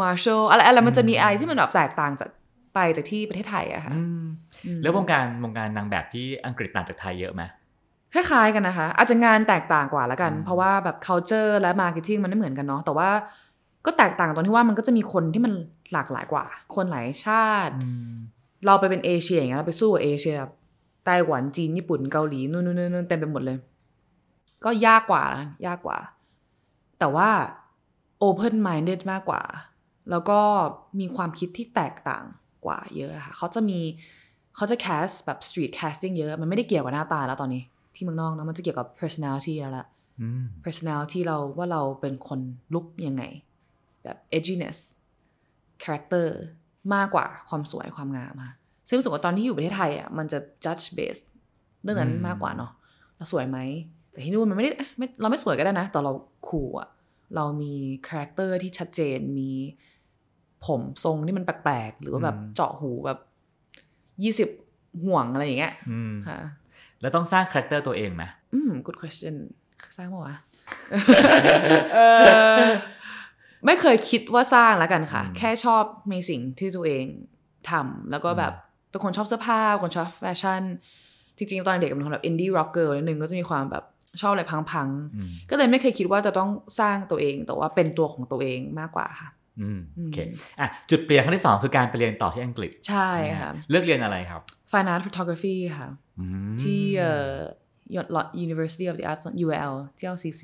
[0.00, 2.28] Marshall อะไรอะไรมันจะมีอะไรที่มันแบบแตกต่างจาก
[2.74, 4.24] ไปจากที่ประเทศไทยอะค่ะอืม
[4.66, 7.42] อืมแล้ววงการวงการนางแบบที่อังกฤษต่างจากไทยเยอะไหม
[8.14, 13.10] คล้ายๆกันนะคะ อาจจะงานแตกต่างกว่าละกันอืมเพราะว่าแบบ culture และ marketing มันไม่เหมือนกันเนาะแต่ว่า
[13.86, 15.52] ก็แตกต่างตรงที่ว่ามันก็จะมีคนที่มัน
[15.92, 17.74] หลากหลายกว่า คนหลายชาติ
[18.66, 20.36] เราไปเป็นเอเชียอย่างเงี้ยเราไปสู้กับเอเชีย
[21.04, 23.58] ไต้หวันจีนญี่ปุ่นเกาหลีนู่นนู่นนู่นเต็มไปหมดเลย
[24.64, 25.98] ก็ยากกว่านะยากกว่า
[26.98, 27.30] แต่ว่า
[28.26, 29.42] open minded มากกว่า
[30.10, 30.40] แล้วก็
[31.00, 32.24] มีความคิดที่แตกต่าง
[32.64, 33.78] กว่าเยอะค่ะเขาจะมี
[34.56, 37.62] เขาจะ cast แบบ street casting เยอะ มันไม่ได้เกี่ยวกับหน้าตาแล้วตอนนี้
[37.94, 39.86] ที่เมืองนอกนะมันจะเกี่ยวกับ personality แล้วล่ะ
[40.20, 42.40] อืม personality เราว่าเราเป็นคน
[42.74, 43.22] ลุกยังไง
[44.04, 44.78] แบบ edginess
[45.82, 46.26] character
[46.94, 48.54] มากกว่าความสวยความงามค่ะ
[48.88, 51.26] ซึ่งรู้สึกว่าตอนที่อยู่ประเทศไทยอะมันจะ judge based
[51.82, 52.70] เรื่องนั้นอืมมากกว่าเนาะ
[53.16, 53.58] เราสวยไหม
[54.10, 56.12] แต่ที่นู่นมันไม่ได้ไม่เราไม่สวยก็ได้นะ แต่เรา
[56.48, 56.88] cool อะ
[57.36, 57.72] เรามี
[58.08, 59.50] character ที่ชัดเจนมี
[60.66, 63.18] ผมทรงที่มันแปลกๆ หรือว่าแบบเจาะหูแบบ
[64.22, 64.48] ยี่สิบ
[65.04, 66.38] ห่วงอะไรอย่างเงี้ยอืมค่ะ
[67.00, 69.34] แล้วต้องสร้างคาแรคเตอร์ตัวเองไหมอืม good question
[69.96, 70.36] สร้างปะวะ
[71.94, 71.98] เอ
[72.64, 72.70] อ
[73.66, 77.04] ไม่เคยคิดว่าสร้างแล้วกันค่ะ แค่ชอบในสิ่งที่ตัวเอง
[77.70, 78.52] ทำแล้วก็แบบ
[78.90, 80.62] เป็นคนชอบเสื้อผ้าเป็นคนชอบแฟชั่น
[81.36, 83.84] จริงๆ ตอนเด็กเป็นคนแบบ indie rocker นิดนึงก็จะมีความแบบ
[84.20, 89.28] ชอบอะไรพังอืมๆก็เลยไม่เคยคิดว่าจะต้องสร้างตัวเอง แต่ว่าเป็นตัวของตัวเองมากกว่าค่ะ
[89.60, 90.18] อืมโอเค
[90.60, 95.88] อะจุดเปลี่ยนครั้งที่สองคือการไปเรียนต่อที่อังกฤษ ใช่ค่ะ เลือกเรียนอะไรครับ Fine Art Photography ค่ะ
[96.20, 97.34] อืมที่เอ่อ
[98.46, 100.42] University of the Arts UL ที่ LCC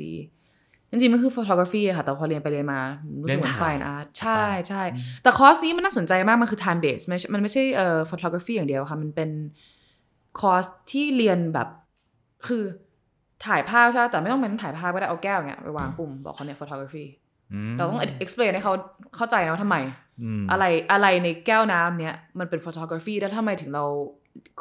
[0.90, 2.81] จริงๆมันคือ photography อะค่ะ แต่พอเรียนไปเรียนมา
[3.22, 4.83] รู้สึกเหมือน fine art ใช่ใช่
[5.22, 9.31] แต่คอร์สนี้มันน่าสนใจมาก มันคือ time based ไม่ใช่มันไม่ใช่เอ่อ photography อย่างเดียวค่ะ มันเป็น
[10.40, 11.68] คอร์สที่เรียนแบบ
[12.46, 12.62] คือ
[13.46, 17.05] ถ่ายภาพใช่ไหมแต่ไม่ต้องเป็นถ่ายภาพก็ได้เอาแก้วอย่างเงี้ยไปวางปุ่มบอกเขาเนี่ย photography
[17.53, 18.74] อืมเราต้อง explain ให้เขา
[19.16, 19.77] เข้าใจนะว่าทำไม
[20.22, 23.85] อืมอะไรอะไรในแก้วน้ำเนี้ยมันเป็น photography แล้วทำไมถึงเรา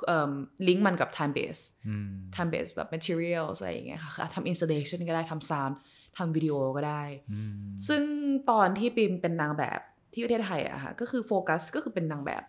[0.07, 0.31] เอ่อ
[0.67, 5.73] ลิงก์มันกับ time base อืม time base แบบ materials อะไรอย่างเงี้ยค่ะทำ installation ก็ได้ทำ sound
[6.17, 7.53] ทำวิดีโอก็ได้อืม
[7.87, 8.03] ซึ่ง
[8.51, 9.79] ตอนที่ปิมเป็นนางแบบ
[10.13, 12.43] ที่ประเทศไทยอะค่ะก็คือโฟกัสก็คือเป็นนางแบบ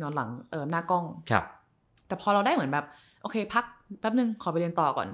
[0.00, 1.44] นอนหลังเออหน้ากล้องครับ
[2.06, 2.86] แต่พอเราได้เหมือนแบบ
[3.22, 3.64] โอเค พัก
[4.00, 5.08] แป๊บนึงขอไปเรียนต่อก่อน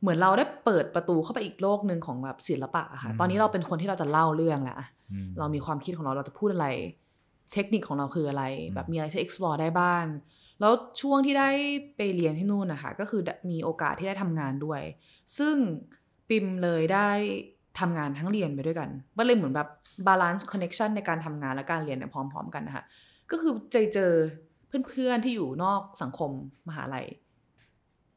[0.00, 6.68] เหมือนเราได้เปิดประตูเข้าไปอีกโลกหนึ่งของแบบศิลปะอะค่ะอืมตอนนี้เราเป็นคนที่เราจะเล่าเรื่องแล้วอะอืมเรามีความคิดของเราเราจะพูดอะไร
[7.52, 10.04] เทคนิคของเราคืออะไร แบบมีอะไรที่ explore ได้บ้าง
[10.60, 11.50] แล้วช่วงที่ได้
[11.96, 14.80] ไปเรียนที่นู่นนะคะก็คือมีโอกาสที่ได้ทำงานด้วย
[15.38, 15.56] ซึ่ง
[16.28, 17.10] ปิมเลยได้
[17.80, 19.68] ทำงานทั้งเรียนไปด้วยกันมันเลยเหมือนแบบ
[20.06, 22.84] balance connection ในการทำงานและการเรียนเนี่ยพร้อม ๆ กันนะคะ
[23.30, 24.12] ก็คือเจอเจอ
[24.88, 26.30] เพื่อนๆที่อยู่นอกสังคม
[26.68, 27.06] มหาลัย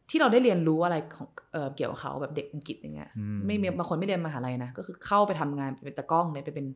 [0.10, 6.68] ที่เราได้เรียนรู้อะไรของเอ่อเกี่ยวกับเขาแบบเด็กอังกฤษอย่างเงี้ยอืมไม่มีบางคนไม่เรียนมหาลัยนะ ก็คือเข้าไปทำงานเป็นตากล้องเลยไปเป็น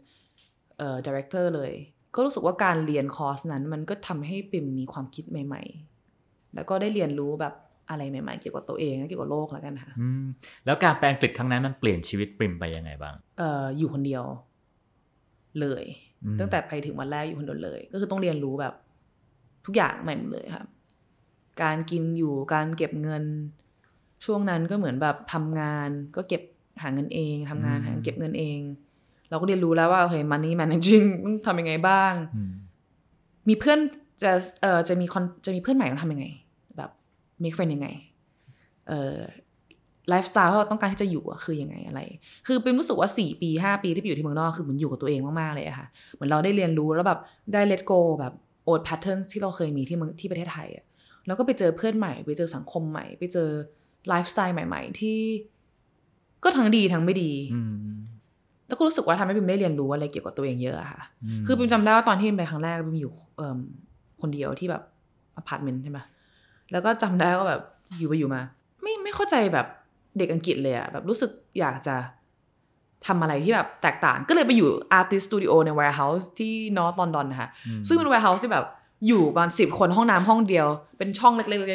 [0.77, 1.71] เอ่อ director เลย
[2.15, 5.61] ก็รู้สึกว่าการเรียนคอร์สนั้น มันก็ทำให้ปริมมีความคิดใหม่
[6.07, 7.53] ๆ แล้วก็ได้เรียนรู้แบบ
[7.89, 10.23] อะไรใหม่ๆเกี่ยวกับตัวเองและเกี่ยวกับโลกแล้วกันค่ะอืม
[10.65, 14.23] แล้วการแปลอังกฤษครั้งนั้นมันเปลี่ยนชีวิตปริมไปยังไงบ้างเอ่ออยู่คนเดียว
[15.59, 15.83] เลย
[16.23, 18.73] อืมตั้งแต่ไปถึงวันแรกอยู่คนเดียวเลย ก็คือต้องเรียนรู้แบบ
[19.65, 20.67] ทุกอย่างใหม่หมดเลยครับ
[21.63, 23.23] การกินอยู่การเก็บเงิน
[24.25, 26.41] ช่วงนั้นก็เหมือนแบบทำงาน ก็เก็บ
[26.81, 28.59] หาเงินเองทำงานหาเก็บเงินเอง
[29.29, 32.51] เราก็เรียนรู้แล้วว่าโอเค money managing ต้องทำยังไงบ้างอืม
[33.47, 33.79] มีเพื่อน
[34.23, 36.44] จะเอ่อจะมีคอนจะมีเพื่อนใหม่ต้องทำยังไงแบบ
[37.43, 37.87] make friend ยังไง
[38.87, 39.17] เอ่อ
[40.09, 41.99] ไลฟ์สไตล์ที่เราต้องการที่จะอยู่อะคือยังไงอะไร
[42.47, 47.19] คือปริมรู้สึกว่าสี่ปีห้าปีที่ไปอยู่ที่เมืองนอกคือเหมือนอยู่กับตัวเองมาก ๆ เลยอะค่ะเหมือนเราได้เรียนรู้แล้วแบบ
[47.53, 48.33] ได้ let go แบบ
[48.69, 50.85] old patterns ที่เราเคยมีที่เมืองที่ประเทศไทยอะ
[51.25, 53.49] แล้วก็ไปเจอเพื่อนใหม่ ไปเจอสังคมใหม่ ไปเจอ
[54.07, 55.19] ไลฟ์สไตล์ใหม่ ๆ ที่
[56.43, 57.61] ก็ทั้งดีทั้งไม่ดีอื
[57.93, 57.97] ม
[58.67, 61.01] แล้วก็รู้สึกว่าทำให้ปริมได้เรียนรู้อะไรเกี่ยวกับตัวเองเยอะอะค่ะ
[61.39, 63.59] คือปริมจำได้ว่าตอนที่ปริมไปครั้งแรกปริมอยู่เอ่ม
[64.21, 64.83] คนเดียวที่แบบ
[65.37, 65.99] อพาร์ตเมนต์ใช่ไหม
[66.71, 67.61] แล้วก็จำได้ว่าแบบ
[67.97, 68.41] อยู่ไปอยู่มา
[68.81, 69.67] ไม่ไม่เข้าใจแบบ
[70.17, 71.95] เด็กอังกฤษเลยอะแบบรู้สึกอยากจะ
[73.07, 78.65] ทำอะไรที่แบบแตกต่าง ก็เลยไปอยู่ artist studio ใน warehouse ที่ North London นะคะอืมซึ่งเป็น warehouse ที่แบบ
[79.07, 81.65] อยู่ประมาณสิบคนห้องน้ำห้องเดียว เป็นช่องเล็กๆๆ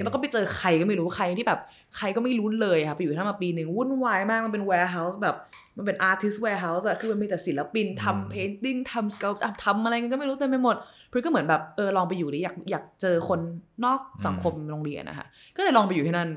[0.00, 1.60] ๆๆแล้วก็ไปเจอใครก็ไม่รู้ใครที่แบบ
[1.96, 5.36] ใครก็ไม่รู้เลยค่ะไปอยู่ที่นั่นมาปีหนึ่งวุ่นวายมากมันเป็น warehouse แบบ
[5.76, 13.40] มันเป็น artist warehouse อะคือมันมีแต่ศิลปินทำ painting ทำ sculpture ทำอะไรกันก็ไม่รู้เต็มไปหมดเพื่อนก็เหมือนแบบเออลองไปอยู่ดิอยากอยากเจอคน
[13.84, 16.28] นอกสังคมโรงเรียนนะคะก็เลยลองไปอยู่ที่นั่น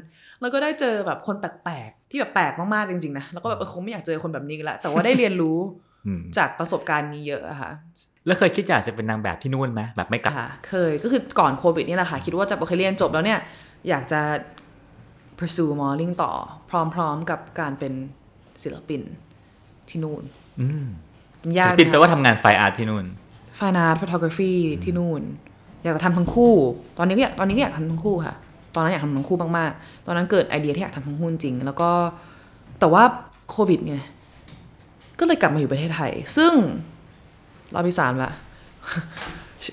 [0.41, 5.57] แล้วก็ได้เจอแบบคนแปลกๆที่แบบแปลกมากๆจริงๆนะแล้วก็แบบเออคงไม่อยากเจอคนแบบนี้กันละแต่ว่าได้เรียนรู้
[6.07, 7.71] อืมจากประสบการณ์นี้เยอะอะค่ะ
[8.25, 13.39] แล้วเคยคิดอยากจะเป็นนางแบบที่นู่นไหมแบบไม่กลับค่ะเคยก็คือก่อนโควิดนี่แหละค่ะคิดว่าจะโอเคเรียนจบแล้วเนี่ย
[13.89, 14.21] อยากจะ
[15.38, 16.31] pursue modeling ต่อ
[16.93, 17.93] พร้อมๆกับการเป็น
[18.63, 19.01] ศิลปิน
[19.89, 20.23] ที่นู่น
[20.62, 20.86] อืม
[21.57, 23.05] ยาศิกลปินแปลว่าทำงานไฟอาร์ตที่นู่น
[23.59, 25.21] ฟานาร์ตฟ photography ที่นู่น
[25.83, 26.53] อยากจะทำทั้งคู่
[26.97, 28.35] ตอนนี้ก็อยากตอนนี้ก็อยากทำทั้งคู่ค่ะ
[28.75, 31.89] ตอนนั้นอยากทำทั้งคู่มากๆ ตอนนั้นเกิดไอเดียที่อยากทำทั้งคู่จริง แล้วก็
[32.79, 33.03] แต่ว่า
[33.49, 33.95] โควิดไง
[35.19, 36.53] ก็เลยกลับมาอยู่ประเทศไทย ซึ่ง
[37.73, 38.31] รอบที่สามละ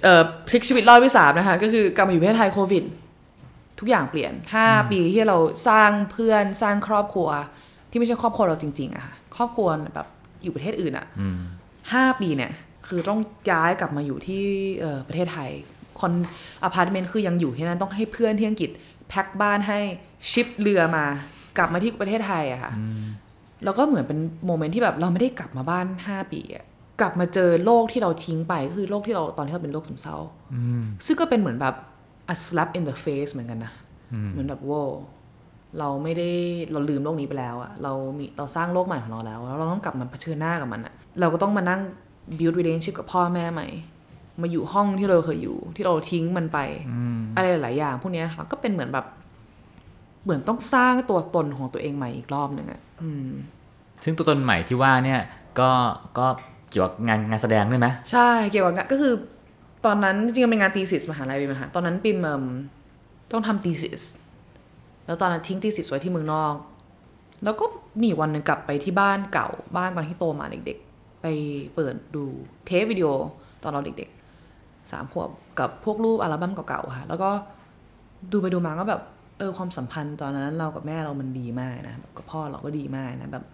[0.03, 2.85] เอ่อพลิกชีวิตรอบที่สามนะคะ ก็คือกลับมาอยู่ประเทศไทยโควิด
[3.79, 5.37] ทุกอย่างเปลี่ยนห้าปีที่เรา
[5.69, 7.29] สร้างเพื่อนสร้างครอบครัว
[7.91, 10.07] ที่ไม่ใช่ครอบครัวเราจริง ๆอะค่ะครอบครัวแบบ
[10.43, 11.39] อยู่ประเทศอื่นอะอืม
[11.93, 12.53] ห้าปีเนี่ย
[12.91, 14.45] คือต้องย้ายกลับมาอยู่ที่
[14.81, 15.51] เอ่อประเทศไทย
[16.01, 16.13] คน
[16.63, 18.71] อพาร์ตเมนต์คือยังอยู่ที่นั่นต้องให้เพื่อนที่อังกฤษ
[19.09, 19.79] แพ็คบ้านให้
[20.31, 21.05] ship เรือมา
[21.59, 23.03] กลับมาที่ประเทศไทยอะค่ะอืม
[23.65, 26.65] แล้วก็เหมือนเป็น moment ที่แบบเราไม่ได้กลับมาบ้าน5ปีอะ
[27.01, 30.17] กลับมาเจอโลกที่เราทิ้งไปก็คือโลกที่เราตอนที่เราเป็นโรคซึมเศร้า
[30.55, 31.75] อืมซึ่งก็เป็นเหมือนแบบ
[32.33, 33.73] a slap in the face เหมือนกันนะ
[34.13, 34.91] อืมเหมือนแบบโว้ว
[35.79, 36.31] เราไม่ได้
[36.73, 41.81] เราลืมโลกนี้ไปแล้วอะเรามีเราสร้างโลกใหม่ของเราแล้วแล้วเราต้องกลับมาเผชิญหน้ากับมันอะเราก็ต้องมานั่ง
[42.39, 43.69] build relationship กับพ่อแม่ใหม่
[44.41, 46.59] มาอยู่ห้องที่เราเคยอยู่ ที่เราทิ้งมันไป
[46.91, 49.07] อืมอะไรหลายๆอย่าง พวกเนี้ยค่ะก็เป็นเหมือนแบบ
[50.25, 53.31] เหมือนต้องสร้างตัวตนของตัวเองใหม่อีกรอบหนึ่งอะอืม
[54.05, 55.21] ซึ่งตัวตนใหม่ที่ว่าเนี่ย
[55.61, 55.71] ก็
[56.19, 56.27] ก็
[56.71, 59.13] เกี่ยวกับงานงานแสดงด้วยไหมใช่เกี่ยวกับงานก็คือ
[59.87, 62.45] ตอนนั้นจริงๆเป็นงานตีสิสมหาลัยปิมอะค่ะตอนนั้นปิมเอิ่ม
[63.33, 64.03] ต้องทำตีสิส
[65.07, 66.55] แล้วตอนนั้นทิ้งตีสิสไว้ที่เมืองนอก
[67.45, 67.65] แล้วก็
[68.01, 70.90] มีอยู่วันหนึ่งกลับไปที่บ้านเก่าบ้านตอนที่โตมาเด็กๆ
[71.23, 71.27] ไป
[71.75, 72.25] เปิดดู
[72.67, 73.09] เทปวิดีโอ
[73.63, 75.29] ตอนเราเด็กๆสามขวบ
[75.61, 77.31] กับพวกรูปอัลบั้มเก่าๆค่ะ แล้วก็
[78.33, 79.03] ดูไปดูมาก็แบบ
[79.39, 83.45] เออความสัมพันธ์ตอนนั้นเรากับแม่เรามันดีมากนะแบบกับพ่อเราก็ดีมากนะแบบ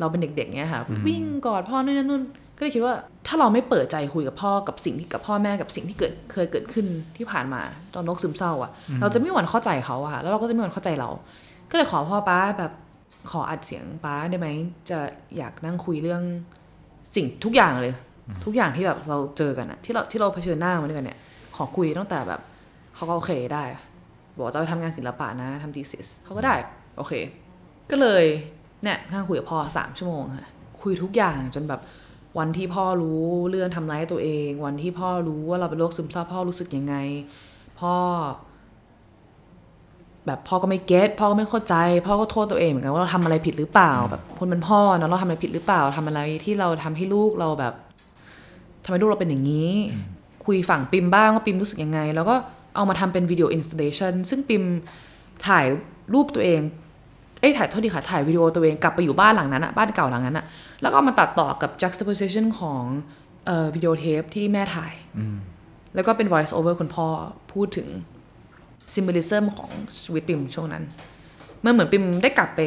[0.00, 2.22] เราเป็นเด็กๆเนี้ยค่ะ วิ่งกอดพ่อนู่นนนนู่น
[2.56, 2.94] ก็เลยคิดว่า
[3.26, 7.60] ถ้าเราไม่เปิดใจคุยกับพ่อกับสิ่งที่กับพ่อแม่กับสิ่งที่เกิดเคยเกิดขึ้นที่ผ่านมา
[7.94, 11.10] ตอนนกซึมเศร้าอะ เราจะไม่มีวันเข้าใจเขาอะค่ะแล้วเราก็จะไม่มีวันเข้าใจเรา
[11.70, 12.72] ก็เลยขอพ่อป้าแบบ
[13.30, 14.48] ขออัดเสียงป้าได้ไหม
[14.90, 14.98] จะ
[15.36, 16.22] อยากนั่งคุยเรื่อง
[17.14, 17.94] สิ่งทุกอย่างเลย
[18.44, 21.18] ทุกอย่างที่แบบเราเจอกันอะที่เราที่เราเผชิญหน้ามาด้วยกันเนี่ย
[21.56, 22.40] ขอคุยตั้งแต่แบบ
[22.94, 23.64] เขาก็โอเคได้
[24.36, 26.54] บอกจะไปทำงานศิลปะนะทำ thesis เขาก็ได้
[26.96, 27.12] โอเค
[27.90, 28.24] ก็เลย
[28.82, 30.48] เนี่ยนั่งคุยกับพ่อสามชั่วโมงค่ะ
[30.82, 31.80] คุยทุกอย่างจนแบบ
[32.38, 36.96] วันที่พ่อรู้เรื่องทำร้ายตัวเอง วันที่พ่อรู้ว่าเราเป็นโรคซึมเศร้าพ่อรู้สึกยังไง
[37.80, 37.94] พ่อ
[40.30, 41.74] แบบพ่อก็ไม่เก็ตพ่อก็ไม่เข้าใจ
[42.06, 47.74] พ่อก็โทษตัวเองเหมือนกันว่าเราทำอะไรผิดหรือเปล่า แบบคนเป็นพ่อเนาะเราทำอะไรผิดหรือเปล่าทำอะไรที่เราทำให้ลูกเราแบบ
[48.84, 49.70] ทำไมลูกเราเป็นอย่างนี้
[50.44, 52.34] คุยฝั่งปิมบ้างว่าปิมรู้สึกยังไง แล้วก็
[52.76, 54.62] เอามาทำเป็น video installation ซึ่งปริม
[55.46, 55.66] ถ่าย
[56.14, 56.60] รูปตัวเอง
[57.40, 60.44] เอ้ยถ่ายโทษดีค่ะถ่ายวิดีโอตัวเองกลับไปอยู่บ้านหลังนั้นอะบ้านเก่าหลังนั้นอะ
[60.82, 62.82] แล้วก็เอามาตัดต่อกับ juxtaposition ของ
[63.46, 64.92] เอ่อวิดีโอเทปที่แม่ถ่าย
[65.94, 67.06] แล้วก็เป็น voice over คุณพ่อ
[67.52, 67.88] พูดถึง
[68.94, 69.70] symbolism ของ
[70.02, 70.84] ชีวิตปริมช่วงนั้น
[71.64, 72.60] มันเหมือนปริมได้กลับไป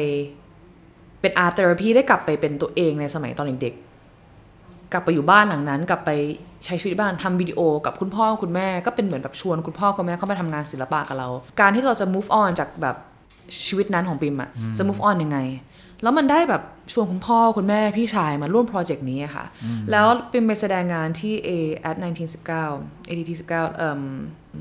[1.20, 6.10] เป็น art therapy ได้กลับไปเป็นตัวเองในสมัยตอนเด็กๆกลับไปอยู่บ้านหลังนั้น กลับไป
[6.64, 11.28] ใช้ชีวิตบ้านทำวิดีโอกับคุณพ่อคุณแม่ก็เป็นเหมือนแบบชวนคุณพ่อคุณแม่เข้ามาทำงานศิลปะกับเรา
[11.60, 12.96] การที่เราจะ move on จากแบบ
[13.66, 15.38] ชีวิตนั้นของปิมอะจะ move on ยังไง
[16.02, 19.44] แล้วมันได้แบบชวนคุณพ่อคุณแม่พี่ชายมาร่วมโปรเจกต์นี้อะค่ะ
[19.90, 21.50] แล้วปิมไปแสดงงานที่ A
[21.90, 21.96] at
[22.52, 24.00] 1919 ADT 19เอ่ม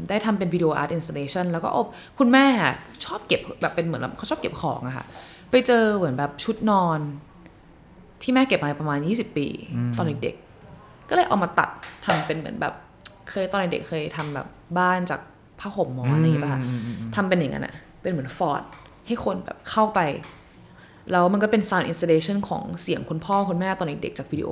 [0.10, 1.88] ได้ทำเป็นวิดีโออาร์ตอินส l เลชันแล้วก็อบ
[2.20, 2.74] คุณแม่อะ
[3.06, 5.06] ชอบเก็บแบบเป็นเหมือนแบบเขาชอบเก็บของอะค่ะ
[5.52, 7.00] ไปเจอเหมือนแบบชุดนอน
[8.22, 9.48] ที่แม่เก็บมาประมาณ 20 ปี
[9.98, 11.70] ตอนเด็กๆ ก็เลยเอามาตัด
[12.06, 12.74] ทำเป็นเหมือนแบบ
[13.30, 14.48] เคยตอนเด็กๆเคยทำแบบ
[14.80, 15.22] บ้านจาก
[15.60, 16.62] ผ้าห่มหมอนอะไรอย่างเงี้ยป่ะคะ
[17.16, 18.64] ทำเป็นอย่างนั้นอะเป็นเหมือนฟอร์ด
[19.08, 20.00] ให้คนแบบเข้าไป
[21.12, 24.50] แล้วมันก็เป็น sound installation ของเสียงคุณพ่อคุณแม่ตอนเด็กๆจากวิดีโอ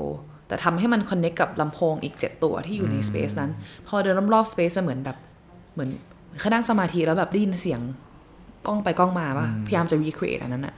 [0.48, 3.52] แต่ทำให้มัน connect กับลำโพงอีก 7 ตัวที่อยู่ใน space นั้น
[3.88, 5.18] พอเดินรอบๆ space มันเหมือนแบบ
[5.74, 5.90] เหมือน
[6.40, 7.82] เขานั่งสมาธิแล้วแบบได้ยินเสียง
[8.68, 10.74] กล้องไปกล้องมาป่ะพยายามจะ recreate อันนั้นอะ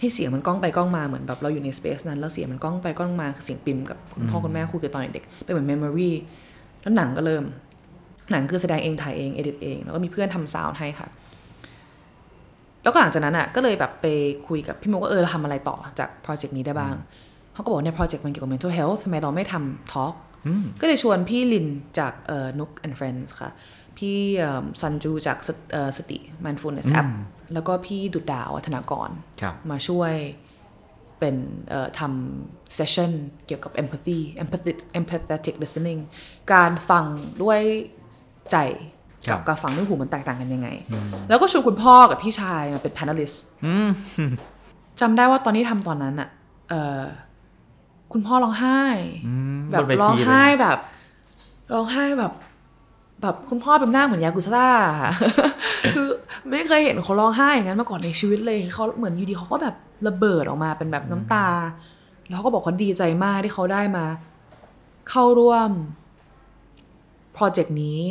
[0.00, 6.10] ให้เสียงมันกล้องไปกล้องมาเหมือนแบบเราอยู่ใน space นั้น แล้วเสียงมันก้องไปก้องมาคือเสียงปริมกับคุณพ่อคุณแม่คุยกันตอนเด็กๆเป็นเหมือน memory
[6.82, 7.44] แล้วหนังก็เริ่ม
[8.30, 11.08] หนังคือแสดงเองถ่ายเอง edit เอง แล้วก็มีเพื่อนทำ sound ให้ค่ะ
[12.82, 14.06] แล้วก็หลังจากนั้นอะก็เลยแบบไป
[14.48, 16.94] คุยกับพี่มุกว่าเออเราทำอะไรต่อจากโปรเจกต์นี้ได้บ้าง
[17.52, 20.14] เขาก็บอกในโปรเจกต์มันเกี่ยวกับ mental health ทำไมเราไม่ทำ talk
[20.80, 21.66] ก็เลยชวนพี่ลิน
[21.98, 23.50] จากเอ่อ Nook and Friends ค่ะ
[23.98, 24.18] พี่
[24.80, 27.08] ซันจูจากสเอ่อสติ mindfulness app
[27.54, 30.12] แล้วก็พี่ดุดดาวธนากรครับมาช่วย
[31.18, 31.36] เป็น
[31.68, 33.12] เอ่อทำเซสชั่น
[33.46, 36.00] เกี่ยวกับ empathy empathetic empathetic listening
[36.52, 37.04] การฟัง
[37.42, 37.60] ด้วย
[38.50, 38.56] ใจ
[39.28, 40.68] ครักับบการฟังด้วยหูมันแตกต่างกันยังไง
[41.28, 43.36] แล้วก็ชวนคุณพ่อกับพี่ชายมาเป็น panelist
[45.00, 46.28] จำได้ว่าตอนที่ทำตอนนั้นอะ
[46.68, 47.02] เอ่อ
[48.12, 48.80] คุณพ่อร้องไห้
[49.70, 50.78] แบบบนเวทีร้องไห้เลยแบบ
[51.72, 52.32] ร้องไห้แบบ
[53.22, 54.68] แบบคุณพ่อเป็นหน้าเหมือนยากุซ่า
[55.94, 56.08] คือ
[56.50, 59.74] ไม่เคยเห็นเขาร้องไห้อย่างนั้นมาก่อนในชีวิตเลยเขาเหมือนอยู่ดีเขาก็แบบ
[60.08, 61.46] ระเบิดออกมาเป็นแบบน้ำตา
[62.28, 64.04] แล้วเขาก็บอกเขาดีใจมากที่เขาได้มา
[65.10, 65.70] เข้าร่วม
[67.32, 68.02] โปรเจกต์นี้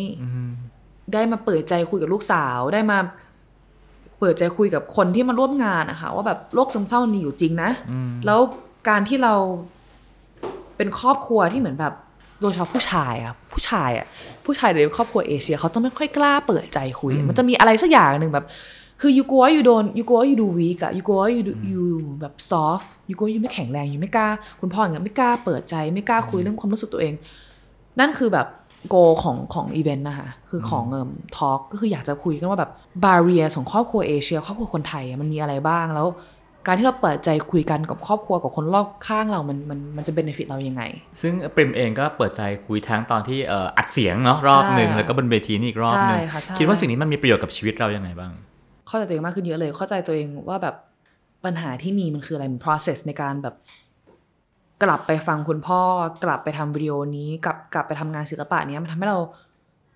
[1.13, 2.97] ได้มาเปิดใจคุยกับลูกสาวได้มา
[4.19, 7.69] เปิดใจคุยกับคนที่มาร่วมงานนะคะว่าแบบโรคซึมเศร้ามีอยู่จริงนะ
[8.25, 8.39] แล้ว
[8.89, 9.33] การที่เรา
[10.77, 11.93] เป็นครอบครัวที่เหมือนแบบ
[12.41, 14.05] โดยเฉพาะผู้ชายอะผู้ชายอะ
[14.45, 18.45] ผู้ชายในครอบครัวเอเชียเขาต้องไม่ค่อยกล้าเปิดใจคุย มันจะมีอะไรสักอย่างหนึ่งแบบ
[19.01, 21.83] คือ you กลัว you โดน you กลัว you ดู weak อะ you กลัว you you
[22.21, 24.27] แบบ soft you กลัว you ไม่แข็งแรง you ไม่กล้า
[24.61, 27.13] คุณพ่ออย่างเงี้ยไม่กล้าเปิดใจไม่กล้าคุยเรื่องความรู้สึกตัวเอง
[27.99, 28.47] นั่นคือแบบ
[28.89, 32.71] goal ของของอีเวนต์นะคะคือของเอ่ม talk ก็คืออยากจะคุยกันว่าแบบ
[33.03, 36.07] barrier ของครอบครัวเอเชีย ครอบครัวคนไทยอะมันมีอะไรบ้างแล้ว
[36.67, 40.83] การที่เราเปิดใจคุยกันกับครอบครัวกับคนรอบข้างเรามันมันมันจะเบนฟิตเรายังไง
[41.21, 48.31] ซึ่งปริมเองก็เปิดใจคุยทั้งตอนที่เอ่ออัดเสียงเนาะรอบหนึ่งใช่แล้วก็บนเวทีนี่อีกรอบหนึ่งใช่ค่ะใช่คิดว่าสิ่งนี้มันมีประโยชน์กับชีวิตเรายังไงบ้าง
[48.87, 50.75] เข้าใจตัวเองมากขึ้นเยอะเลย เข้าใจตัวเองว่าแบบ
[51.45, 53.55] ปัญหาที่มีมันคืออะไรมัน process ในการแบบ
[54.83, 55.81] กลับไปฟังคุณพ่อ
[56.23, 59.19] กลับไปทำวิดีโอนี้กลับกลับไปทำงานศิลปะเนี้ยมันทำให้เรา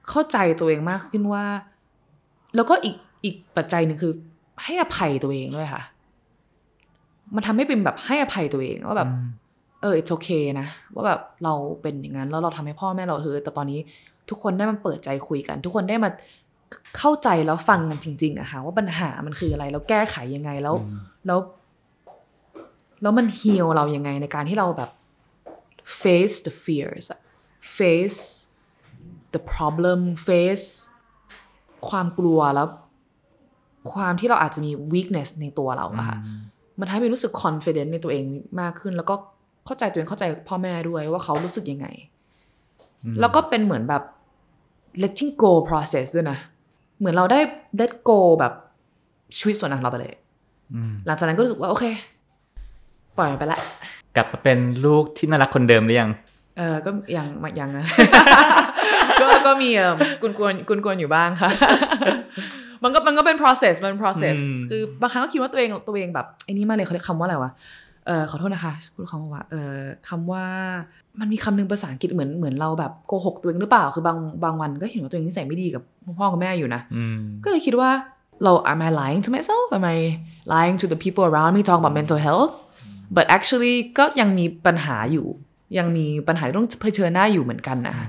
[0.09, 1.45] เข้าใจตัวเองมากขึ้นว่า
[2.55, 4.13] แล้วก็อีกอีกปัจจัยหนึ่งคือ
[4.63, 5.83] ให้อภัยตัวเองด้วยค่ะ
[7.35, 9.09] มันทำให้เป็นแบบให้อภัยตัวเองว่าแบบ
[9.81, 13.79] เออ it's okay นะ ว่าแบบเราเป็นอย่างนั้น แล้วเราทำให้พ่อแม่เราเออแต่ตอนนี้
[14.29, 16.09] ทุกคนได้มาเปิดใจคุยกัน ทุกคนได้มา
[16.97, 20.75] เข้าใจแล้วฟังกันจริง ๆอะค่ะว่าปัญหามันคืออะไร แล้วแก้ไขยังไงแล้ว
[21.27, 21.39] แล้ว
[23.01, 24.91] แล้วมัน heal เรายังไงในการที่เราแบบ
[26.01, 27.19] face the fears อะ
[27.77, 28.21] face
[29.33, 30.67] the problem face
[31.89, 32.67] ความกลัวแล้ว
[33.93, 36.17] ความที่เราอาจจะมี weakness ในตัวเราอะค่ะ
[36.79, 38.25] มันทำให้รู้สึก confident ในตัวเอง
[38.61, 39.15] มากขึ้น แล้วก็
[39.65, 41.87] เข้าใจตัวเองเข้าใจพ่อแม่ด้วยว่าเขารู้สึกยังไง
[43.19, 44.03] แล้วก็เป็นเหมือนแบบ
[45.01, 46.37] letting go process ด้วยนะ
[46.99, 47.39] เหมือนเราได้
[47.79, 48.53] let go แบบ
[49.37, 50.15] ชีวิตส่วนนั้นของเราไปเลย
[51.05, 51.85] หลังจากนั้นก็รู้สึกว่าโอเค
[53.17, 53.59] ปล่อยมันไปละ
[54.15, 56.09] กลับมาเป็นลูกที่น่ารักคนเดิมหรือยัง
[56.57, 57.27] เออก็ยัง
[57.59, 57.85] ยังนะ
[59.21, 61.49] ก็ก็มีเออกวนกวนกวนกวนอยู่บ้างค่ะ
[62.83, 67.51] มันก็มันก็เป็น process มัน process อืมคือบางครั้งก็คิดว่าตัวเองตัวเองแบบไอ้นี่มากเลยเขาเรียกคำว่าอะไรวะ
[68.07, 69.75] เออขอโทษนะคะพูดคำว่าเออ
[70.09, 70.45] คำว่า
[71.19, 75.83] มันมีคำหนึ่งภาษาอังกฤษเหมือนเหมือนเราแบบโกหกตัวเองหรือเปล่า คือบางบางวันก็เห็นว่าตัวเองนิสัยไม่ดีกับ
[76.19, 77.89] พ่อกับแม่อยู่นะอืมก็เลยคิดว่า
[78.43, 79.97] เรา am I lying to myself am I
[80.53, 82.55] lying to the people around me talk about mental health
[83.15, 85.27] but actually ก็ยังมีปัญหาอยู่
[85.77, 88.07] ยังมีปัญหาที่ต้องเผชิญหน้าอยู่เหมือนกันนะคะ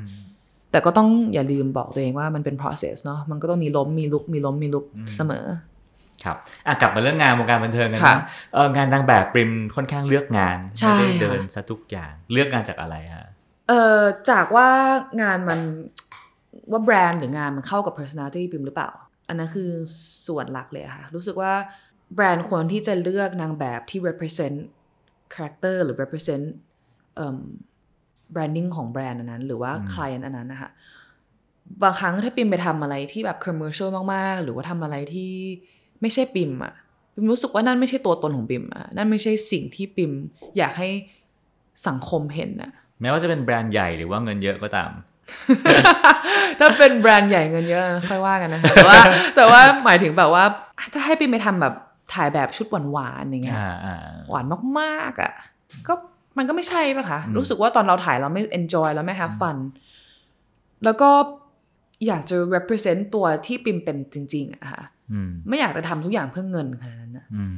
[0.71, 4.85] แต่ก็ต้องอย่าลืมบอกตัวเองว่ามันเป็น process เนาะมันก็ต้องมีล้มมีลุกมีล้มมีลุก
[5.17, 5.47] เสมอ
[6.25, 13.29] ครับอะกลับมาเรื่องงานวงการบันเทิงกันค่ะนะเอองานนางแบบปริมค่อนข้างเลือกงานใช่ไม่ได้เดินค่ะซะทุกอย่างเลือกงานจากอะไรฮะ
[13.69, 14.69] เอ่อจากว่า
[15.23, 15.61] งานมัน
[16.71, 18.91] ว่าแบรนด์หรืองานมันเข้ากับ personality ปิมหรือเปล่า
[19.29, 19.71] อันนั้นคือ
[20.27, 21.53] ส่วนหลักเลยอะค่ะ รู้สึกว่า
[22.15, 24.59] แบรนด์ควรที่จะเลือกนางแบบที่ represent
[25.35, 26.47] character หรือ represent
[28.33, 30.71] เอ่อ branding ของแบรนด์อันนั้น หรือว่า client อันนั้นนะคะ
[31.83, 35.33] บางครั้งถ้าปิมไปทำอะไรที่แบบ commercial มาก ๆ หรือว่าทำอะไรที่
[36.01, 36.73] ไม่ใช่ปิมอะ
[37.15, 40.13] ปิมรู้สึกว่านั่นไม่ใช่ตัวตนของปิมอะนั่นไม่ใช่สิ่งที่ปิม
[40.59, 40.89] อยากให้
[41.87, 44.91] สังคมเห็นอะแม้ว่าจะเป็นแบรนด์ใหญ่หรือว่าเงินเยอะก็ตาม
[46.59, 49.01] ถ้าเป็นแบรนด์ใหญ่เงินเยอะค่อยว่ากันนะคะแต่ว่า
[49.37, 50.45] แต่ว่าหมายถึงแบบว่า
[50.93, 51.75] ถ้าให้ปิมไปทำแบบ
[52.15, 53.97] ถ่ายแบบชุดหวานๆอย่างเงี้ยอ่าอ่า
[54.31, 54.45] หวาน
[54.81, 55.33] มากๆอะ
[55.89, 55.95] ก็
[56.39, 59.57] มันก็ไม่ใช่ปะคะ รู้สึกว่าตอนเราถ่ายเราไม่ enjoy เราไม่ have fun
[60.85, 61.11] แล้วก็
[62.07, 67.57] อยากจะ represent ตัวที่ปิมเป็นจริงๆอะค่ะอืมไม่อยากจะทำทุกอย่างเพื่อเงินขนาดนั้นนะอืม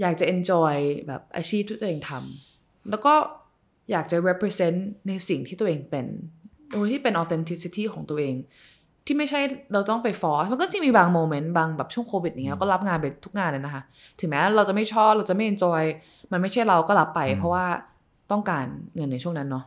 [0.00, 0.74] อยากจะ enjoy
[1.06, 3.14] แบบอาชีพที่ตัวเองทำแล้วก็
[3.90, 6.06] อยากจะ represent ในสิ่งที่ตัวเองเป็น
[6.70, 8.34] โดยที่เป็น authenticity ของตัวเอง
[9.06, 9.40] ที่ไม่ใช่
[9.72, 13.82] เราต้องไป force มันก็จะมีบางโมเมนต์บางแบบช่วงโควิดอย่างเงี้ยก็รับงานไปทุกงานเลยนะคะ
[14.20, 15.82] ถึงแม้เราจะไม่ชอบเราจะไม่ enjoy
[16.32, 17.66] มันไม่ใช่เราก็รับไป เพราะว่า
[18.30, 19.64] ต้องการเงินในช่วงนั้นเนาะ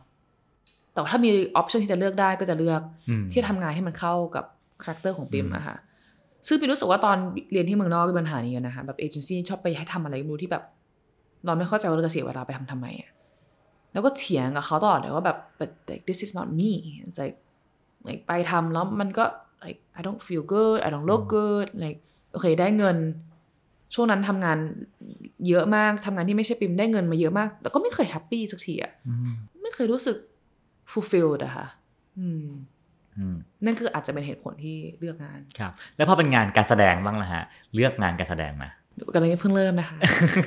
[0.92, 4.44] แต่ว่าถ้ามี option ที่จะเลือกได้ก็จะเลือกอืมที่จะทำงานที่มันเข้ากับ
[4.82, 5.76] คาแรคเตอร์ของปิมอะค่ะ
[6.46, 7.16] ซึ่งปิมรู้สึกว่าตอน
[7.52, 10.64] เรียนที่เมืองนอกก็มีปัญหานี้อยู่นะคะแบบเอเจนซี่ชอบไปให้ทำอะไรไม่รู้ที่แบบ
[11.46, 13.10] เราไม่เข้าใจว่าเราจะเสียเวลาไปทำทำไมอะ
[13.92, 16.70] แล้วก็เถียงกับเขาตลอดเลยว่าแบบ but like this is not me
[17.06, 17.36] It's like
[18.08, 19.24] like ไปทำแล้วมันก็
[19.64, 21.98] like I don't feel good I don't look good like
[22.32, 22.96] โอเค ได้เงิน
[23.94, 24.58] ช่วงนั้นทำงาน
[25.48, 28.92] เยอะมากทำงานที่ไม่ใช่ปิมได้เงินมาเยอะมาก แต่ก็ไม่เคยแฮปปี้สักทีอะ
[29.62, 30.16] ไม่เคยรู้สึก
[30.92, 31.66] fulfilled อะค่ะ
[32.18, 32.46] อืม
[33.18, 38.68] อืมนั่นคืออาจจะเป็นเหตุผลที่เลือกงานครับ แล้วพอเป็นงานการแสดงบ้างล่ะฮะ เลือกงานการแสดงมา
[39.14, 39.98] กำลังจะเพิ่งเริ่มนะคะ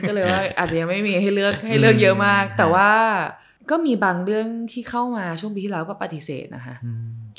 [0.08, 2.89] ก็เลยว่าอาจจะยังไม่มีให้เลือกให้เลือกเยอะมาก แต่ว่า
[3.71, 6.75] ก็มีบางเรื่องที่เข้ามาช่วงปีที่แล้วก็ปฏิเสธนะคะ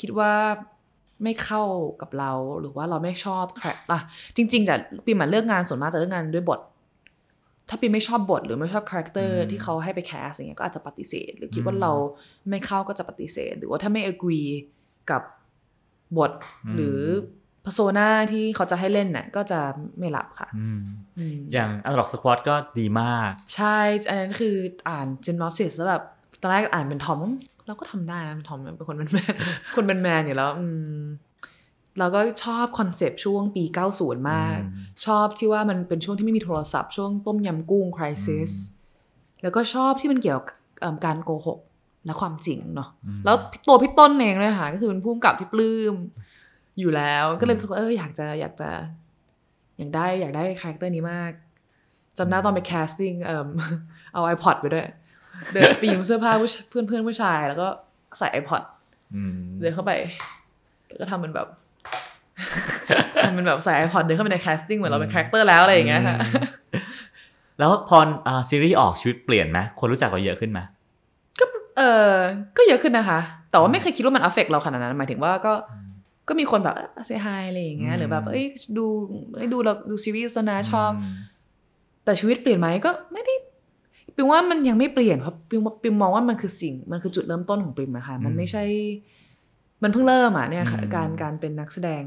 [0.01, 0.33] คิดว่า
[1.23, 1.63] ไม่เข้า
[2.01, 3.99] กับเราหรือว่าเราไม่ชอบคาแรคเตอร์อะ
[4.35, 6.59] จริงๆแต่ปิมเลือกงานส่วนมากจะเลือกงานด้วยบท
[7.69, 11.93] ถ้าปิมไม่ชอบบทหรือไม่ชอบคาแรคเตอร์ที่เขาให้ไปแคสอย่างเงี้ยก็อาจจะปฏิเสธ หรือคิดว่าเรา
[12.49, 14.49] ไม่เข้าก็จะปฏิเสธ หรือว่าถ้าไม่ agree
[15.11, 15.21] กับ
[16.17, 16.31] บท
[16.75, 16.99] หรือ
[17.65, 19.59] persona ที่เขาจะให้เล่นน่ะก็จะ
[19.99, 20.81] ไม่รับค่ะอืม
[21.19, 23.77] อืมอย่างอันล็อกสควอตก็ดีมาก ใช่
[24.09, 24.55] อันนั้นคือ
[24.89, 26.03] อ่านจิมนอสิสแล้วแบบ
[26.41, 27.21] ตอนแรกอ่านเป็นทอม
[27.65, 29.33] เราก็ทำได้นะเป็นทอมเป็นคนเป็นแมน
[29.75, 30.65] คนเป็นแมนอยู่แล้ว อื
[30.97, 31.01] ม
[31.99, 33.63] เราก็ชอบคอนเซปต์ช่วงปี
[33.97, 34.57] 90 มาก
[35.05, 38.51] ชอบที่ว่ามันเป็นช่วงที่ไม่มีโทรศัพท์ช่วงต้มยำกุ้งคริสิส
[39.41, 41.59] แล้วก็ชอบที่มันเกี่ยวกับเอิ่มการโกหก
[42.05, 42.89] และความจริงเนาะ
[43.25, 43.35] แล้ว
[43.67, 45.95] ตัวพี่ต้นเองเลยค่ะก็คือเป็นผู้กำกับที่ปลื้ม
[46.79, 48.69] อยู่แล้ว ก็เลยรู้สึกว่าเอออยากจะอยากจะ
[49.77, 51.31] อยากได้อยากได้คาแรคเตอร์นี้มาก
[52.17, 53.47] จำได้ตอนไปแคสติ้งเอ่ม
[54.13, 54.87] เอา iPod ไปด้วย
[55.53, 57.67] เดินไปยืมเสื้อผ้าผู้ชเพื่อนเพื่อนผู้ชาย แล้วก็
[58.19, 58.61] ใส่ iPod
[59.15, 59.91] อืมเดินเข้าไป
[60.87, 61.47] แล้วก็ทำเป็นแบบ
[63.23, 66.17] ทำเป็นแบบใส่ iPod เดินเข้าไปในแคสติ้งเหมือนเราเป็นคาแรคเตอร์แล้วอะไรอย่างเงี้ยค่ะ
[67.59, 70.59] แล้วพออ่าซีรีส์ออกชีวิตเปลี่ยนไหมคนรู้จักเราเยอะขึ้นไหม
[71.77, 72.13] เออ
[72.57, 73.19] ก็เยอะขึ้นนะคะ
[73.51, 75.53] แต่ว่าไม่เคยคิดว่ามัน affect เราขนาดนั้น หมายถึงว่าก็
[76.27, 76.75] ก็มีคนแบบ
[77.05, 78.45] เซฮายอะไรอย่างเงี้ยหรือแบบเอ้ย
[78.77, 78.85] ดู
[79.35, 80.91] เอ้ยดูเราดูซีรีส์แล้วนะชอบ
[82.03, 83.33] แต่ชีวิตเปลี่ยนไหมก็ไม่ได้
[84.15, 88.63] ปิมว่ามันยังไม่เปลี่ยนเพราะปิมว่าปิมมองว่ามันคือสิ่งมันคือจุดเริ่มต้นของปิมอะค่ะมันไม่ใช่
[89.83, 92.03] มันเพิ่งเริ่มอะเนี่ยค่ะการการเป็นนักแสดง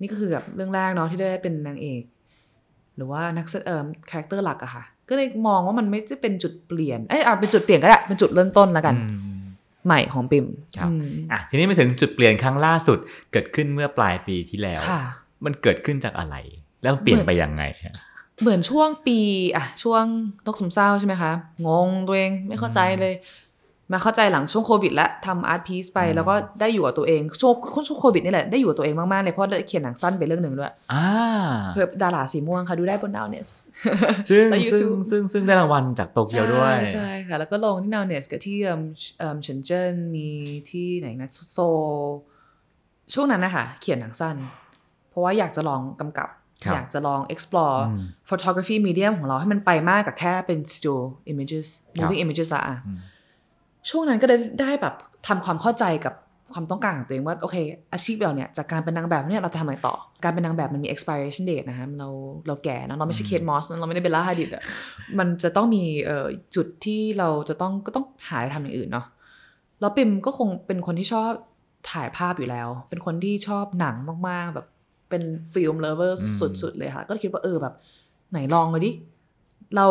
[0.00, 2.02] นี่ก็คือแบบเรื่องแรกเนาะที่ได้เป็นนางเอก
[2.96, 9.02] หรือว่านักแสเอ่อคาแรคเตอร์หลักอะค่ะ ก็เลยมองว่ามันไม่ได้เป็นจุดเปลี่ยนเอ้ยอะเป็นจุดเปลี่ยนก็ได้เป็นจุดเริ่มต้นแล้วกันอื
[9.36, 9.40] ม
[9.86, 10.46] ใหม่ของปิม
[10.78, 12.98] ครับอืมอะทีนี้มาถึงจุดเปลี่ยนครั้งล่าสุด
[13.32, 15.02] เกิดขึ้นเมื่อปลายปีที่แล้วค่ะ
[15.44, 16.36] มันเกิดขึ้นจากอะไร
[16.82, 17.94] แล้วมันเปลี่ยนไปยังไงฮะ
[18.40, 19.18] เหมือนช่วงปิม
[19.56, 20.04] อะช่วง
[20.46, 21.32] นั้นซึมเศร้าใช่ไหมคะ
[21.66, 23.14] งงตัวเองไม่เข้าใจเลย
[23.92, 27.54] มาเข้าใจหลังช่วงโควิดและทำ art piece ไป แล้วก็ได้อยู่กับตัวเองช่วง
[27.88, 31.08] ช่วงโควิดนี่แหละได้อยู่กับตัวเองมากๆเลยเพราะได้เขียนหนังสั้นไปเรื่องหนึ่งด้วยอ่า
[31.72, 33.50] เพื่อดาราสีม่วงค่ะดูได้บนดาวเนส
[34.28, 38.82] ซึ่งและซึ่ง YouTube ซึ่งซึ่งได้รางวัลจากโตเกียวด้วย ใช่ใช่ค่ะ แล้วก็ลงที่ n o w n e s กับที่เอิ่ม
[39.18, 40.28] เอิ่มเฉินเจิ้นมี
[40.70, 41.78] ที่ไหนนะโซล
[43.14, 44.36] ช่วงนั้นนะคะเขียนหนังสั้น
[45.10, 51.02] เพราะว่าอยากจะลองกำกับครับ อยากจะลอง explore อืม photography medium ของเราให้มันไปมากกับแค่เป็น still
[51.32, 52.98] images ครับ moving images ละอะอืม
[53.90, 54.94] ช่วงนั้นก็ได้ได้แบบ
[55.28, 56.14] ทำความเข้าใจกับ
[56.52, 57.56] ความต้องการของตัวเองว่า โอเค
[57.92, 59.94] อาชีพเราเนี่ยจากการเป็นนางแบบเนี่ยเราจะทำอะไรต่อ
[60.24, 62.08] การเป็นนางแบบมันมี expiration date นะคะเรา
[62.46, 64.62] เราแก่นะเราไม่ใช่ Kate Moss เราไม่ได้เป็น Bella Hadid อะ
[65.18, 69.06] มันจะต้องมีเอ่อจุดที่เราจะต้องก็ต้องหาอะไรทำอย่างอื่นเนาะ
[69.80, 71.30] แล้วปิมก็คงเป็นคนที่ชอบ
[71.90, 73.96] ถ่ายภาพอยู่แล้ว เป็นคนที่ชอบหนัง
[74.28, 74.66] มากๆแบบ
[75.08, 76.20] เป็น film lover
[76.60, 77.74] สุด ๆ เลยค่ะ ก็คิดว่าเออแบบ
[78.30, 78.92] ไหนลองเลยดิ
[79.76, 79.86] เรา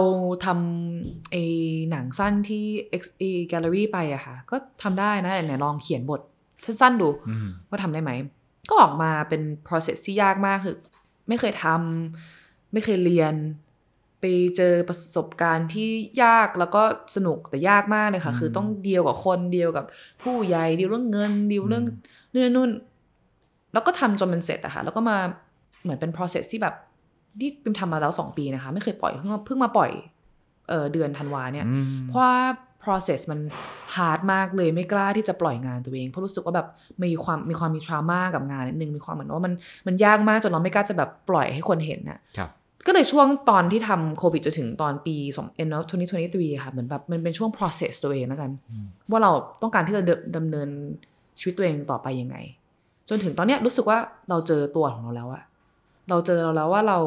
[0.45, 1.43] ทำไอ้
[1.91, 2.65] หนังสั้นที่
[3.01, 6.22] X A Gallery ไปอะค่ะ ก็ทำได้นะไหนลองเขียนบท
[6.65, 8.11] สั้นๆดูอืมว่าทำได้ไหม
[8.70, 10.76] ก็ออกมาเป็น process ที่ยากมากคือ
[11.28, 13.34] ไม่เคยทำไม่เคยเรียน
[14.20, 14.26] ไป
[14.57, 15.89] เจอประสบการณ์ที่
[16.24, 16.84] ยากแล้วก็
[17.15, 19.86] สนุกแต่ยากมากเลยค่ะ คือต้องเดียวกับคนเดียวกับ
[20.24, 21.86] ผู้ใหญ่เดียวเรื่องเงินเดียวเรื่อง
[22.34, 22.70] นู่นนู่น
[23.74, 25.18] แล้วก็ทำจนมันเสร็จอะค่ะแล้วก็มา
[25.84, 26.76] เหมือนเป็น process ที่แบบ
[27.39, 29.91] ที่เป็นทำมาแล้วสองปีนะคะ ไม่เคยปล่อยเพิ่งมาเพิ่งมาปล่อย
[30.70, 32.36] เออเดือนธันวาเนี่ยอืมเพราะว่า
[32.84, 33.39] process มัน
[33.95, 36.68] hard มากเลยไม่กล้าที่จะปล่อยงานตัวเองเพราะรู้สึกว่าแบบ
[37.03, 39.53] มีความมีความมี trauma กับงานนิดนึงมีความเหมือนว่ามัน
[39.88, 42.49] มันยากมากจนเราไม่กล้าจะแบบปล่อยให้คนเห็นน่ะครับ
[42.88, 48.51] ก็เลยช่วงตอนที่ทำโควิดจนถึงตอนปี2 end of 2023 ค่ะเหมือนแบบมันเป็นช่วง process ตัวเองแล้วกัน
[49.11, 50.70] ว่าเราต้องการที่จะเดินดำเนิน
[51.39, 52.38] ชีวิตตัวเองต่อไปยังไง
[53.10, 53.97] จนถึงตอนเนี้ยรู้สึกว่า
[54.30, 55.43] เราเจอตัวของเราแล้วอะ
[56.10, 56.99] เราเจอเราแล้วว่าเรา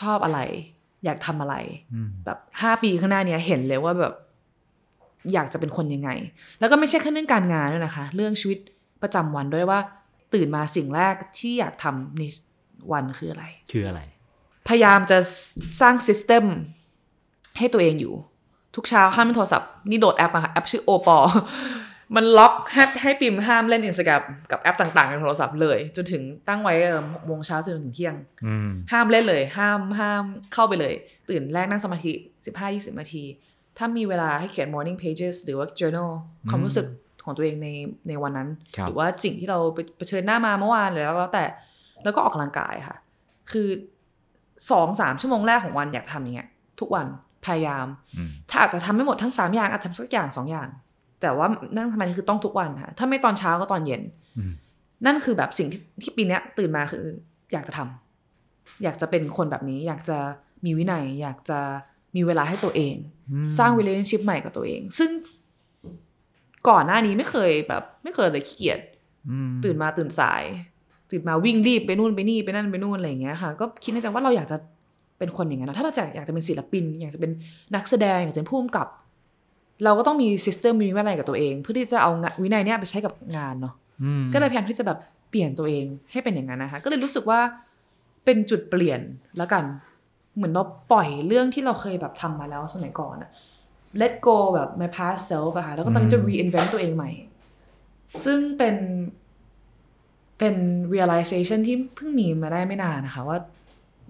[0.00, 0.40] ชอบอะไร
[1.04, 1.54] อยากทำอะไร
[1.94, 4.14] อืมแบบห้าปีข้างหน้าเนี้ยเห็นเลยว่าแบบ
[5.32, 6.10] อยากจะเป็นคนยังไง
[6.58, 8.58] แล้วก็ไม่ใช่แค่เรื่องการงานด้วยนะคะ เรื่องชีวิต
[9.02, 9.78] ประจำวันด้วยว่า
[10.34, 12.22] ตื่นมาสิ่งแรกที่อยากทำใน
[12.92, 14.00] วันคืออะไร คืออะไร
[14.68, 15.18] พยายามจะ
[15.80, 16.44] สร้างซิสเต็ม
[17.58, 18.14] ให้ตัวเองอยู่
[18.74, 21.18] ทุกเช้าห้ามเล่นโทรศัพท์นี่โหลดแอปมาค่ะแอปชื่อโอปอ
[22.16, 28.14] มันล็อกให้ให้ปิมห้ามเล่นอินสตาแกรมกับแอปต่างๆในโทรศัพท์เลย จนถึงตั้งไว้เออหกโมงเช้าจนถึงเที่ยง
[28.46, 30.94] อืมห้ามเล่นเลย ห้ามห้ามเข้าไปเลย
[31.30, 32.12] ตื่นแรกนั่งสมาธิ
[32.56, 33.24] 15-20 นาที
[33.78, 36.10] ถ้ามีเวลาให้เขียน morning pages หรือว่า journal
[36.48, 36.86] ความรู้สึก
[37.24, 37.68] ของตัวเองใน
[38.08, 41.44] ในวันนั้นครับหรือว่าสิ่งที่เราไปเผชิญหน้ามาเมื่อวานหรือแล้วแต่
[42.04, 42.96] แล้วก็ออกกำลังกายค่ะ
[43.52, 43.68] คือ
[44.70, 46.48] สองสามชั่วโมงแรกของวันอยากทำอย่างเงี้ย
[46.80, 47.06] ทุกวัน
[47.46, 47.86] พยายาม
[48.16, 50.68] อืมถ้าอาจจะทำไม่หมดทั้งสามอย่างอาจจะทำสักอย่างสองอย่าง
[51.24, 54.02] แต่ว่านั่งสมาธิคือต้องทุกวันค่ะถ้าไม่ตอนเช้าก็ตอนเย็น
[54.38, 54.52] อืม
[55.06, 57.04] นั่นคือแบบสิ่งที่ที่ปีเนี้ยตื่นมาคือ
[57.52, 60.18] อยากจะทำอยากจะเป็นคนแบบนี้ อยากจะ
[60.64, 61.58] มีวินัย อยากจะ
[62.16, 62.94] มีเวลาให้ตัวเอง
[63.58, 65.10] สร้าง relationship ใหม่กับตัวเอง ซึ่ง
[66.68, 68.80] ก่อนหน้านี้ไม่เคยแบบ ไม่เคยเลยขี้เกียจ
[69.30, 70.42] อืมตื่นมาตื่นสาย
[71.10, 74.56] ตื่นมาวิ่งรีบไปนู่นไปนี่ไปนั่นไปนู่นอะไรอย่างเงี้ยค่ะ ก็คิดในใจว่าเราอยากจะ
[75.18, 77.30] เป็นคนอย่างนั้นนะถ้าเราจะอยากจะเป็นศิลปิน อยากจะเป็น
[77.74, 78.86] นักแสดงอยากจะเป็นผู้กำกับ
[79.84, 84.98] เราก็ต้องมีซิสเต็มมีวินัยกับตัวเอง เพื่อที่จะเอางานวินัยเนี้ยไปใช้กับงานเนาะอืมก็เลยพยายามที่จะแบบ
[85.30, 87.40] เปลี่ยนตัวเองให้เป็นอย่างนั้นนะคะ ก็เลยรู้สึกว่า
[88.24, 89.00] เป็นจุดเปลี่ยน
[89.38, 89.64] แล้วกัน
[90.36, 90.62] เหมือนเรา
[90.92, 93.30] ปล่อยเรื่องที่เราเคยแบบทำมาแล้วสมัยก่อนอะ
[94.00, 97.10] let go แบบ my past self อะค่ะแล้วก็ตอนนี้จะ reinvent ตัวเองใหม่
[98.24, 98.76] ซึ่งเป็น
[100.38, 100.54] เป็น
[100.94, 103.38] realization ที่เพิ่งมีมาได้ไม่นานนะคะ ว่า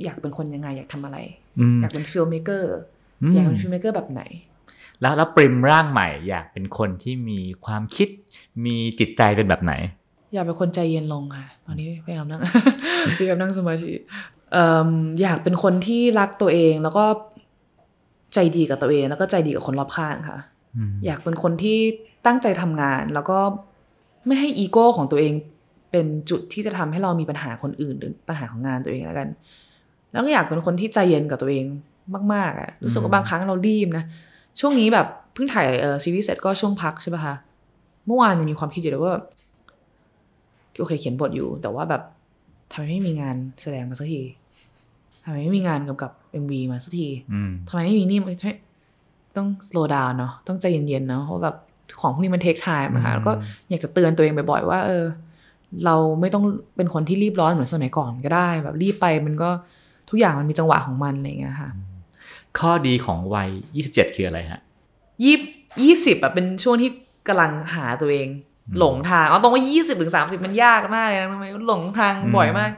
[0.05, 1.19] อยากเป็นคนยังไง อยากทำอะไร
[1.59, 2.65] อืมอยากเป็น filmmaker
[3.23, 4.23] อืมอยากเป็น filmmaker แบบไหน
[5.05, 8.09] แล้วแล้วปริมร่างใหม่อยากเป็นคนที่มีความคิด
[8.65, 9.73] มีจิตใจเป็นแบบไหน
[10.35, 12.41] อยากเป็นคนใจเย็นลงค่ะ ตอนนี้พยายามนั่ง
[13.19, 13.93] พยายามนั่งสมาธิ
[14.53, 14.89] เอิ่ม
[15.21, 17.05] อยากเป็นคนที่รักตัวเองแล้วก็
[18.35, 20.39] ใจดีกับตัวเองแล้วก็ใจดีกับคนรอบข้างค่ะ
[20.77, 21.79] อืมอยากเป็นคนที่
[22.27, 23.39] ตั้งใจทำงานแล้วก็
[24.27, 25.33] ไม่ให้อีโก้ของตัวเอง
[25.91, 29.29] เป็นจุดที่จะทำให้เรามีปัญหาคนอื่นหรือปัญหาของงานตัวเองแล้วกัน
[30.13, 31.65] แล้วก็อยากเป็นคนที่ใจเย็นกับตัวเอง
[32.35, 34.05] มากๆอะรู้สึกว่าบางครั้งเรารีบนะ
[34.61, 37.35] ช่วงนี้แบบเพิ่งถ่ายเออซีรีส์เสร็จก็ช่วงพักใช่ปะคะ
[38.07, 39.25] เมื่อวานยังมีความคิดอยู่เลยว่าแบบ
[40.79, 42.03] โอเคเขียนบทอยู่ แต่ว่าแบบ
[42.73, 44.23] ทำไมไม่มีงานแสดงมาสักที
[45.25, 46.11] ทำไมไม่มีงานกำกับ
[46.43, 48.29] MV มาสักทีอืมทำไมไม่มีนี่มัน
[49.37, 51.57] ต้อง slow down เนาะต้องใจเย็นๆเนาะเพราะแบบ
[52.01, 53.33] ของพวกนี้มัน take time อะค่ะแล้วก็
[53.69, 55.05] อยากจะเตือนตัวเองบ่อยๆว่า เออ
[55.85, 56.45] เราไม่ต้อง
[56.77, 59.51] เป็นคนที่รีบร้อนเหมือนสมัยก่อนก็ได้ แบบรีบไปมันก็
[60.11, 61.71] ทุกอย่างมันมีจังหวะของมันอะไรอย่างเงี้ยค่ะ
[62.59, 63.49] ข้อดีของวัย
[63.83, 64.61] 27 คืออะไรฮะ
[65.25, 65.37] ยี่
[65.83, 66.91] ยี่สิบอะเป็นช่วงที่
[67.29, 68.29] กำลังหาตัวเอง
[68.79, 72.71] หลงทางเอาตรงว่ายี่สิบถึงสามสิบมันยากมากเลยนะทำไมหลงทางบ่อยมาก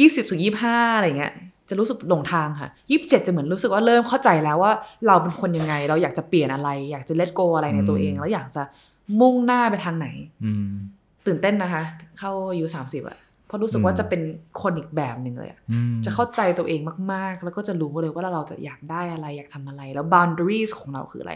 [0.00, 1.32] ยี่สิบถึงยี่ห้าอะไรเงี้ย
[1.68, 4.72] จะรู้สึกหลงทางค่ะยี่สิบเจ็ดจะเหมือนรู้สึกว่าเริ่มเข้าใจแล้วว่า
[5.06, 8.62] เราเป็นคนยังไง เราอยากจะเปลี่ยนอะไร อยากจะ let go อะไรในตัวเอง แล้วอยากจะ
[9.20, 10.08] มุ่งหน้าไปทางไหน
[10.44, 10.70] อืม
[11.26, 11.82] ตื่นเต้นนะคะ
[12.18, 13.18] เข้าอายุสามสิบอะ
[13.50, 14.22] เพราะรู้สึกว่าจะเป็น
[14.62, 16.80] คนอีกแบบหนึ่งเลยอะอืมจะเข้าใจตัวเอง
[17.12, 21.34] มากๆ แล้วก็จะรู้เลยว่าเราจะอยากได้อะไรอยากทำอะไร แล้ว boundaries ของเราคืออะไร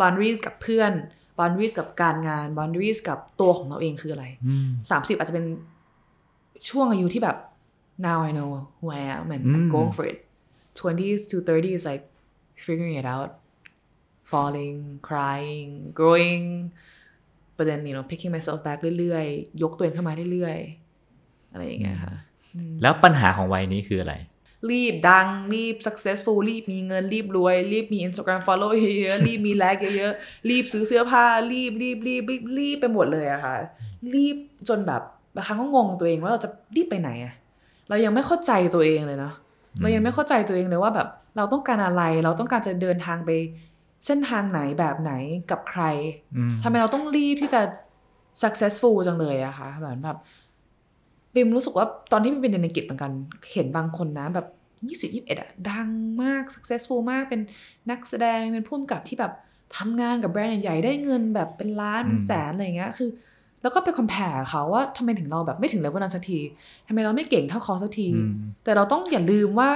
[0.00, 0.92] boundaries กับเพื่อน
[1.38, 5.46] boundaries กับการงาน boundaries กับตัวของเราเองคืออะไรอืมสามสิบอาจจะเป็น
[6.68, 7.36] ช่วงอายุที่แบบ
[8.06, 10.18] now I know who I am and อืม I'm going for it
[10.80, 12.04] 20s to 30s is like
[12.64, 13.30] figuring it out
[14.30, 16.44] falling crying growing
[17.56, 20.83] but then you know picking myself back เรื่อยๆ ยกตัวเองขึ้นมาเรื่อยๆ
[21.54, 22.14] อะไรอย่างเงี้ยค่ะ
[22.82, 24.14] แล้วปัญหาของวัยนี้คืออะไร
[24.70, 33.54] รีบดัง รีบ successful รีบมีเงินรีบรวย รีบมี Instagram follow เยอะๆรีบมีไลค์เยอะๆรีบซื้อเสื้อผ้า รีบรีบรีบรีบรีบไปหมดเลยอะค่ะ
[34.14, 34.36] รีบ
[34.68, 35.02] จนแบบ
[35.34, 37.34] บางครั้งก็งงตัวเองว่าเราจะรีบไปไหนอะ
[37.88, 39.34] เรายังไม่เข้าใจตัวเองเลยเนาะ
[39.80, 43.30] เรายังไม่เข้าใจตัวเองเลยว่าแบบเราต้องการอะไรเราต้องการจะเดินทางไป
[44.06, 45.12] เส้นทางไหนแบบไหน
[45.50, 45.82] กับใคร
[46.36, 47.62] อืมทำไมเราต้องรีบที่จะ
[48.42, 50.18] successful จังเลยอะคะแบบแบบ
[51.34, 53.12] บิมรู้สึกว่าตอนที่บิมเป็นเรียนอังกฤษเหมือนกัน
[53.52, 54.46] เห็นบางคนนะแบบ
[54.88, 55.88] ยี่สิบยี่สิบเอ็ดอะดัง
[56.22, 57.40] มาก successful มากเป็น
[57.90, 59.32] นักแสดงเป็นผู้กำกับที่แบบ
[59.76, 63.10] ทำงานกับแบรนด์ใหญ่ๆได้เงินแบบเป็นล้านเป็นแสนอะไรอย่างเงี้ยคือ
[63.62, 66.38] แล้วก็ไป compare เขาว่าทำไมถึงเราแบบไม่ถึงเลเวลนั้นสักที
[66.86, 68.30] ทำไมเราไม่เก่งเท่าเขาสักทีอืม
[68.64, 69.70] แต่เราต้องอย่าลืมว่า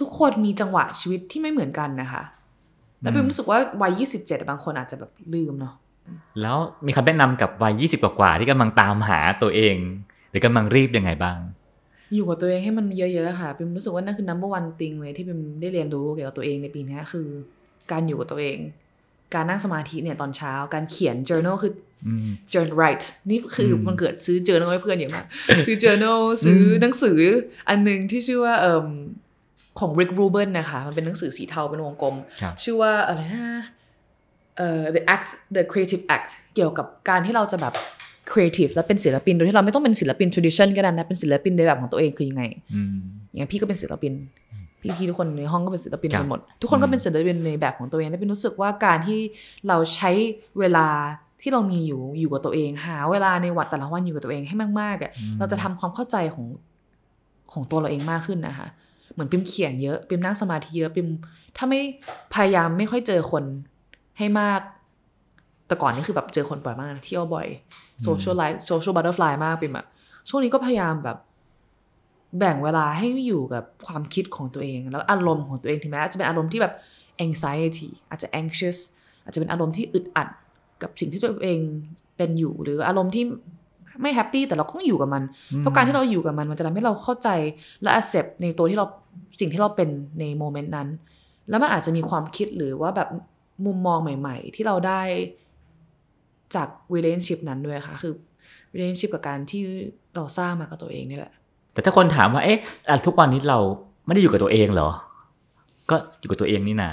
[0.00, 2.22] ทุกคนมีจังหวะชีวิตที่ไม่เหมือนกันนะคะ
[3.00, 5.74] แล้วบิมรู้สึกว่าวัยยี่สิบเจ็ดบางคนอาจจะแบบลืมเนาะ
[6.40, 9.74] แล้วมีคำแนะนำกับวัย20กว่าๆที่กำลังตามหาตัวเอง
[10.34, 11.38] หรือกำลังรีบยังไงบ้าง
[12.14, 17.28] อยู่กับตัวเองให้มันเยอะๆค่ะปิมรู้สึกว่านั่นคือ number one thing เลยที่ปิมได้เรียนรู้เกี่ยวกับตัวเองในปีนี้คือ
[17.92, 18.58] การอยู่กับตัวเอง
[19.34, 21.72] การนั่งสมาธิเนี่ยตอนเช้า การเขียน journal คือ
[22.06, 25.26] อืม journal write นี่คืออมันเกิดซื้อ journal ให้เพื่อนเยอะมาก
[25.66, 27.18] ซื้อ journal ซื้อหนังสือ
[27.68, 28.86] อันหนึ่งที่ชื่อว่าเอ่ม
[29.80, 33.64] ของ Rick Rubin นะคะ มันเป็นหนังสือสีเทาเป็นวงกลมครับชื่อว่าอะไรนะ
[34.58, 37.74] เอ่อ the act the creative act เกี่ยวกับการที่เราจะแบบ
[38.32, 42.44] creative และเป็นศิลปินโดยที่เราไม่ต้องเป็นศิลปิน tradition ก็ได้นะเป็นศิลปินในแบบของตัวเองคือยังไง
[42.74, 42.96] อืม
[43.28, 44.12] อย่างเงี้ยพี่ก็เป็นศิลปิน
[44.98, 49.20] พี่ๆทุกคนในห้องก็เป็นศิลปินครับกันหมด ทุกคนก็เป็นศิลปินในแบบของตัวเองและเป็นรู้สึกว่าการที่
[49.68, 50.10] เราใช้
[50.58, 50.86] เวลา
[51.42, 56.46] ที่เรามีอยู่อยู่กับตัวเอง หาเวลาในวัดแต่ละวันอยู่กับตัวเองให้มากๆอะเราจะทำความเข้าใจของ
[57.52, 58.68] ของตัวเราเองมากขึ้นนะคะ
[59.12, 61.08] เหมือนปิมเขียนเยอะปิมนั่งสมาธิเยอะปิม
[61.56, 61.80] ถ้าไม่
[62.34, 63.44] พยายามไม่ค่อยเจอคน
[64.18, 64.60] ให้มาก
[65.66, 67.46] แต่ก่อนนี่คือแบบเจอคนบ่อยมากนะเที่ยวบ่อย
[68.02, 69.86] social life social butterfly มากปิมอะ
[70.28, 71.18] ช่วงนี้ก็พยายามแบบ
[72.38, 76.74] แบ่งเวลาให้อยู่กับความคิดของตัวเอง แล้วอารมณ์ของตัวเองถึงแม้อาจจะเป็นอารมณ์ที่แบบ
[77.26, 78.78] anxiety อาจจะ anxious
[79.24, 80.28] อาจจะเป็นอารมณ์ที่อึดอัด
[80.82, 81.60] กับสิ่งที่ตัวเอง
[82.16, 83.24] เป็นอยู่ หรืออารมณ์ที่
[84.02, 85.22] ไม่แฮปปี้แต่เราก็ต้องอยู่กับมัน
[85.58, 87.28] เพราะการที่เราอยู่กับมันมันจะทำให้เราเข้าใจ
[87.82, 88.86] และ accept ในตัวที่เรา
[89.40, 89.88] สิ่งที่เราเป็น
[90.20, 90.88] ในโมเมนต์นั้น
[91.48, 93.08] แล้วมันอาจจะมีความคิดหรือว่าแบบ
[93.66, 95.02] มุมมองใหม่ ๆ ที่เราได้
[96.56, 98.14] จาก relationship นั้นด้วยค่ะ คือ
[98.74, 99.62] relationship กับการที่
[100.14, 101.32] เราสร้างมากับตัวเองนี่แหละ
[101.72, 103.58] แต่ถ้าคนถามว่าเอ๊ะอะทุกวันนี้เรา
[104.06, 104.90] ไม่ได้อยู่กับตัวเองเหรอ
[105.90, 106.90] ก็อยู่กับตัวเองนี่นา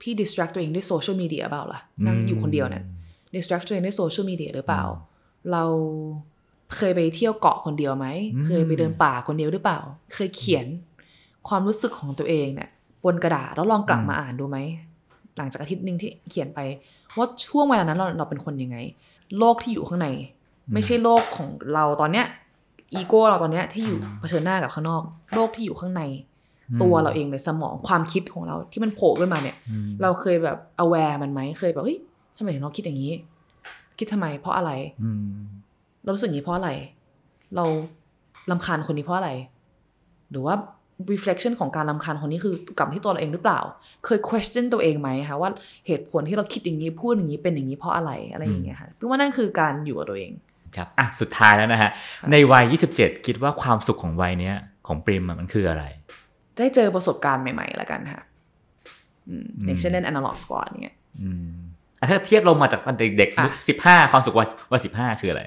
[0.00, 2.84] พี่ distract ตัวเองด้วยโซเชียลมีเดียเปล่าล่ะนั่งอยู่คนเดียวเนี่ย
[3.34, 4.84] distract ตัวเองด้วยโซเชียลมีเดียหรือเปล่า
[5.52, 5.64] เรา
[6.76, 8.06] เคยไปเที่ยวเกาะคนเดียวไหม
[8.46, 9.80] เคยไปเดินป่าคนเดียวหรือเปล่า
[10.14, 10.66] เคยเขียน
[11.48, 12.70] ความรู้สึกของตัวเองเนี่ย
[13.04, 14.58] บนกระดาษแล้วลองกลับมาอ่านดูไหม
[15.36, 16.60] หลังจากอาทิตย์หนึ่งที่เขียนไป
[17.16, 18.76] ว่าช่วงเวลานั้นเราเราเป็นคนยังไง
[19.38, 20.08] โลกที่อยู่ข้างใน
[20.74, 22.26] ไม่ใช่โลกของเราตอนเนี้ย
[22.94, 25.02] อีโก้เราตอนเนี้ยที่อยู่เผชิญหน้ากับข้างนอก
[25.34, 26.02] โลกที่อยู่ข้างใน
[26.82, 29.56] ตัวเราเองเลยสมองความคิดของเราที่มันโผล่ขึ้นมาเนี่ย
[30.02, 31.98] เราเคยแบบ aware มันไหมเคยแบบเฮ้ย
[32.36, 33.12] ทำไมถึงเราคิดอย่างนี้
[33.98, 34.70] คิดทำไม เพราะอะไร
[35.02, 35.24] อืม
[36.02, 36.70] เรารู้สึกอย่างนี้เพราะอะไร
[37.56, 37.64] เรา
[38.50, 39.30] ลำคาญคนนี้เพราะอะไร
[40.30, 40.54] หรือว่า
[41.12, 43.60] reflection ของการลำคาญคนนี้คือกลับมาที่ตัวเราเองหรือเปล่า
[44.04, 45.50] เคย question ตัวเองไหมคะว่า
[45.86, 50.32] เหตุผลที่เราคิดอย่างนี้พูดอย่างนี้เป็นอย่างนี้เพราะอะไรอะไรอย่างเงี้ยค่ะพี่ว่านั่นคือการอยู่กับตัวเอง
[50.76, 51.90] ครับอะสุดท้ายแล้วนะฮะ
[52.32, 52.64] ในวัย
[52.96, 54.54] 27 คิดว่าความสุขของวัยเนี้ย
[54.86, 55.84] ของปริมอะมันคืออะไร
[56.58, 58.22] ได้เจอประสบการณ์ใหม่ๆแล้วกันค่ะ
[59.28, 61.54] อืมอย่างเช่นเล่น analog squad เนี่ยอืม
[62.00, 65.42] อะถ้าเทียบลงมาจากตอนเด็กอะๆสิบห้าความสุขวัยวัยสิบห้าคืออะไร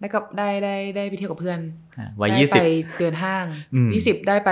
[0.00, 1.60] ได้กับได้ได้ได้ไปเที่ยวกับเพื่อน
[1.98, 3.44] อะวัยได้ยี่ไปสิบเดินห้าง
[3.74, 4.50] อืมยี่สิบได้ไป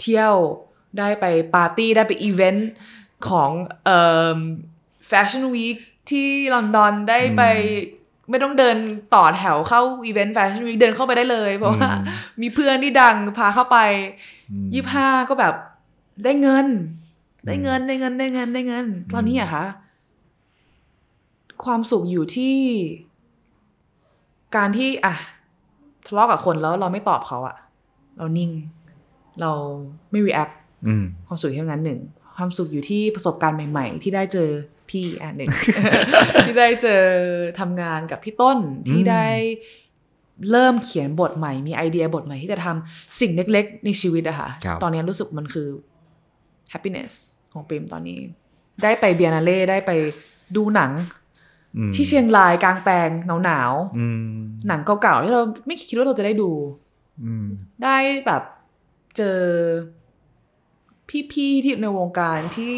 [0.00, 0.34] เที่ยว
[0.98, 2.70] ได้ไปปาร์ตี้ได้ไปอีเวนต์
[3.28, 3.50] ของ
[3.84, 3.98] เอ่
[4.36, 4.38] อ
[5.08, 5.76] แฟชั่นวีค
[6.10, 7.42] ที่ลอนดอนได้ไป
[8.30, 8.76] ไม่ต้องเดิน
[9.14, 11.90] ต่อแถวเข้าอีเวนต์แฟชั่นวีคเดินเข้าไปได้เลย เพราะว่า
[12.40, 13.78] มีเพื่อนที่ดังพาเข้าไป
[14.74, 15.54] ยี่ห้าก็แบบ
[16.24, 16.66] ได้เงิน
[17.46, 19.64] ได้เงินได้เงินได้เงินได้เงิน ตอนนี้อะคะ
[21.64, 22.56] ความสุขอยู่ที่
[24.56, 25.14] การที่อะ
[26.06, 27.56] ทะเลาะกับคนแล้วเราไม่ตอบเขาอะ
[28.18, 28.50] เรานิ่ง
[29.40, 29.52] เรา
[30.10, 30.54] ไม่ react
[30.86, 32.00] อืมความสุขอยู่ที่ตรงนั้นหนึ่ง
[32.36, 34.48] ความสุขอยู่ที่ประสบการณ์ใหม่ ๆ ที่ได้เจอ
[34.90, 35.48] พี่อันหนึ่ง
[36.46, 37.02] ที่ได้เจอ
[37.60, 38.58] ทำงานกับพี่ต้น
[38.90, 39.26] ที่ได้
[40.50, 45.68] เริ่มเขียนบทใหม่ มีไอเดียบทใหม่ที่จะทำสิ่งเล็ก ๆ ในชีวิตอะค่ะครับตอนนี้รู้สึกมันคือ
[46.72, 47.12] happiness
[47.52, 48.18] ของปริมตอนนี้
[48.82, 49.90] ได้ไปเบียนาเล่ได้ไป
[50.56, 51.23] ดูหนังอืม
[51.94, 53.08] ที่เชียงรายกลางแปลง
[53.44, 54.34] หนาวๆอืม
[54.68, 56.50] หนังเก่าๆที่เราไม่คิดว่าเราจะได้ดู
[57.24, 57.46] อืม
[57.82, 57.96] ได้
[58.26, 58.42] แบบ
[59.16, 59.40] เจอ
[61.32, 62.72] พี่ๆที่ในวงการที่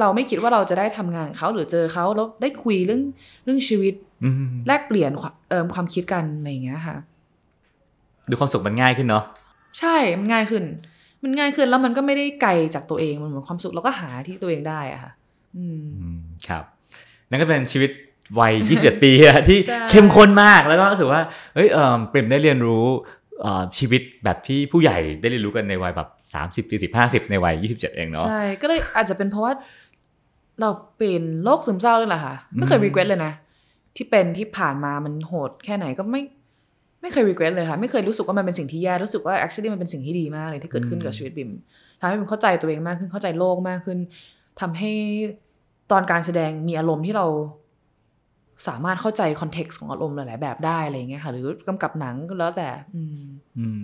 [0.00, 3.02] เราไม่คิดว่าเราจะได้ทำงานกับเขาหรือเจอเขาแล้วได้คุยเรื่อง
[3.44, 4.34] เรื่องชีวิตอืม
[4.66, 6.96] แลกเปลี่ยนความเอิมความคิดกันอะไรอย่างเงี้ยค่ะ
[8.30, 9.24] ดูความสุขมันง่ายขึ้นเนาะ
[9.78, 10.64] ใช่มันง่ายขึ้น
[11.22, 15.12] มันง่ายขึ้นแล้วมันก็ไม่ได้ไกลจากตัวเองมันเหมือนความสุขเราก็หาที่ตัวเองได้อะค่ะ
[15.56, 16.64] อืมอืมครับ
[17.30, 17.90] นั่นก็เป็นชีวิต
[18.40, 21.22] วัย 21 ปีอะที่ใช่เข้มข้นมากแล้วก็รู้สึกว่า
[21.54, 22.84] เอ้ยเออเปรมได้เรียนรู้
[23.40, 26.08] เอ่อชีวิตแบบที่ผู้ใหญ่ได้เรียนรู้กันในวัยแบบ
[26.64, 29.52] 30 40 50 ในวัย 27 เองเนาะใช่ก็เลยอาจจะเป็นเพราะว่า
[30.60, 33.32] เราเป็นโรคซึมเศร้าด้วยแหละค่ะ ไม่เคยอืม regret เลยนะ
[33.96, 36.22] ที่เป็นที่ผ่านมามันโหดแค่ไหนก็ไม่
[37.00, 41.50] ไม่เคย regret เลยค่ะ ไม่เคยรู้สึกว่ามันเป็นสิ่งที่แย่รู้สึกว่า actually มันเป็นสิ่งที่ดีมากเลยที่เกิดขึ้นกับชีวิตบิม
[42.00, 43.98] ทำให้บิมเข้าใจตัวเองมากขึ้นเข้าใจโลกมากขึ้น
[44.60, 44.92] ทำให้
[45.90, 47.26] ตอนการแสดงมีอารมณ์ที่เรา
[48.66, 53.20] สามารถเข้าใจคอนเท็กซ์ของอารมณ์หลายๆแบบได้อะไรอย่างเงี้ยค่ะ หรือกำกับหนังก็แล้วแต่อืม
[53.58, 53.80] อืม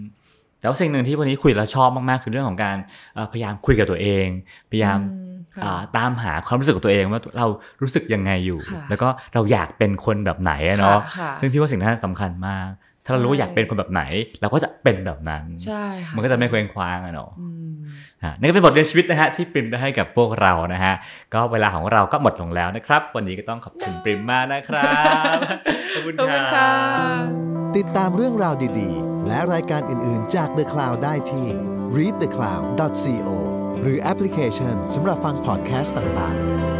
[0.60, 2.76] แต่ว่าสิ่งหนึ่งที่วันนี้คุยแล้วชอบมาก ๆ คือเรื่องของการ
[3.14, 4.26] เอ่อพยายามคุยกับตัวเอง
[4.70, 7.46] พยายามอืมค่ะอ่าตามหาความรู้สึกของตัวเองว่าเรา
[7.82, 12.68] รู้สึกยังไงอยู่ค่ะแล้วก็เราอยากเป็นคนแบบไหนอะเนาะค่ะค่ะซึ่งพี่ว่าสิ่งนั้นสำคัญมาก
[13.04, 14.02] ถ้าเรารู้ว่าใช่อยากเป็นคนแบบไหน
[14.40, 17.72] เราก็จะเป็นแบบนั้นใช่ค่ะมันก็จะไม่เคว้งคว้างอะเนาะอืม
[18.24, 20.94] ฮะนี่ก็เป็นบทเรียนชีวิตนะฮะที่ปริมได้ให้กับพวกเรานะฮะ
[21.34, 24.92] ก็เวลาของเราก็หมดลงแล้วนะครับ วันนี้ก็ต้องขอบคุณปริมมากนะครั
[25.34, 25.36] บ
[25.94, 26.70] ขอบคุณขอบคุณค่ะ
[27.76, 31.46] ติดตามเรื่องราวดีๆ และรายการอื่นๆจาก The Cloud ได้ที่
[31.96, 33.28] readthecloud.co
[33.80, 36.73] หรือแอปพลิเคชันสำหรับฟังพอดแคสต์ต่างๆ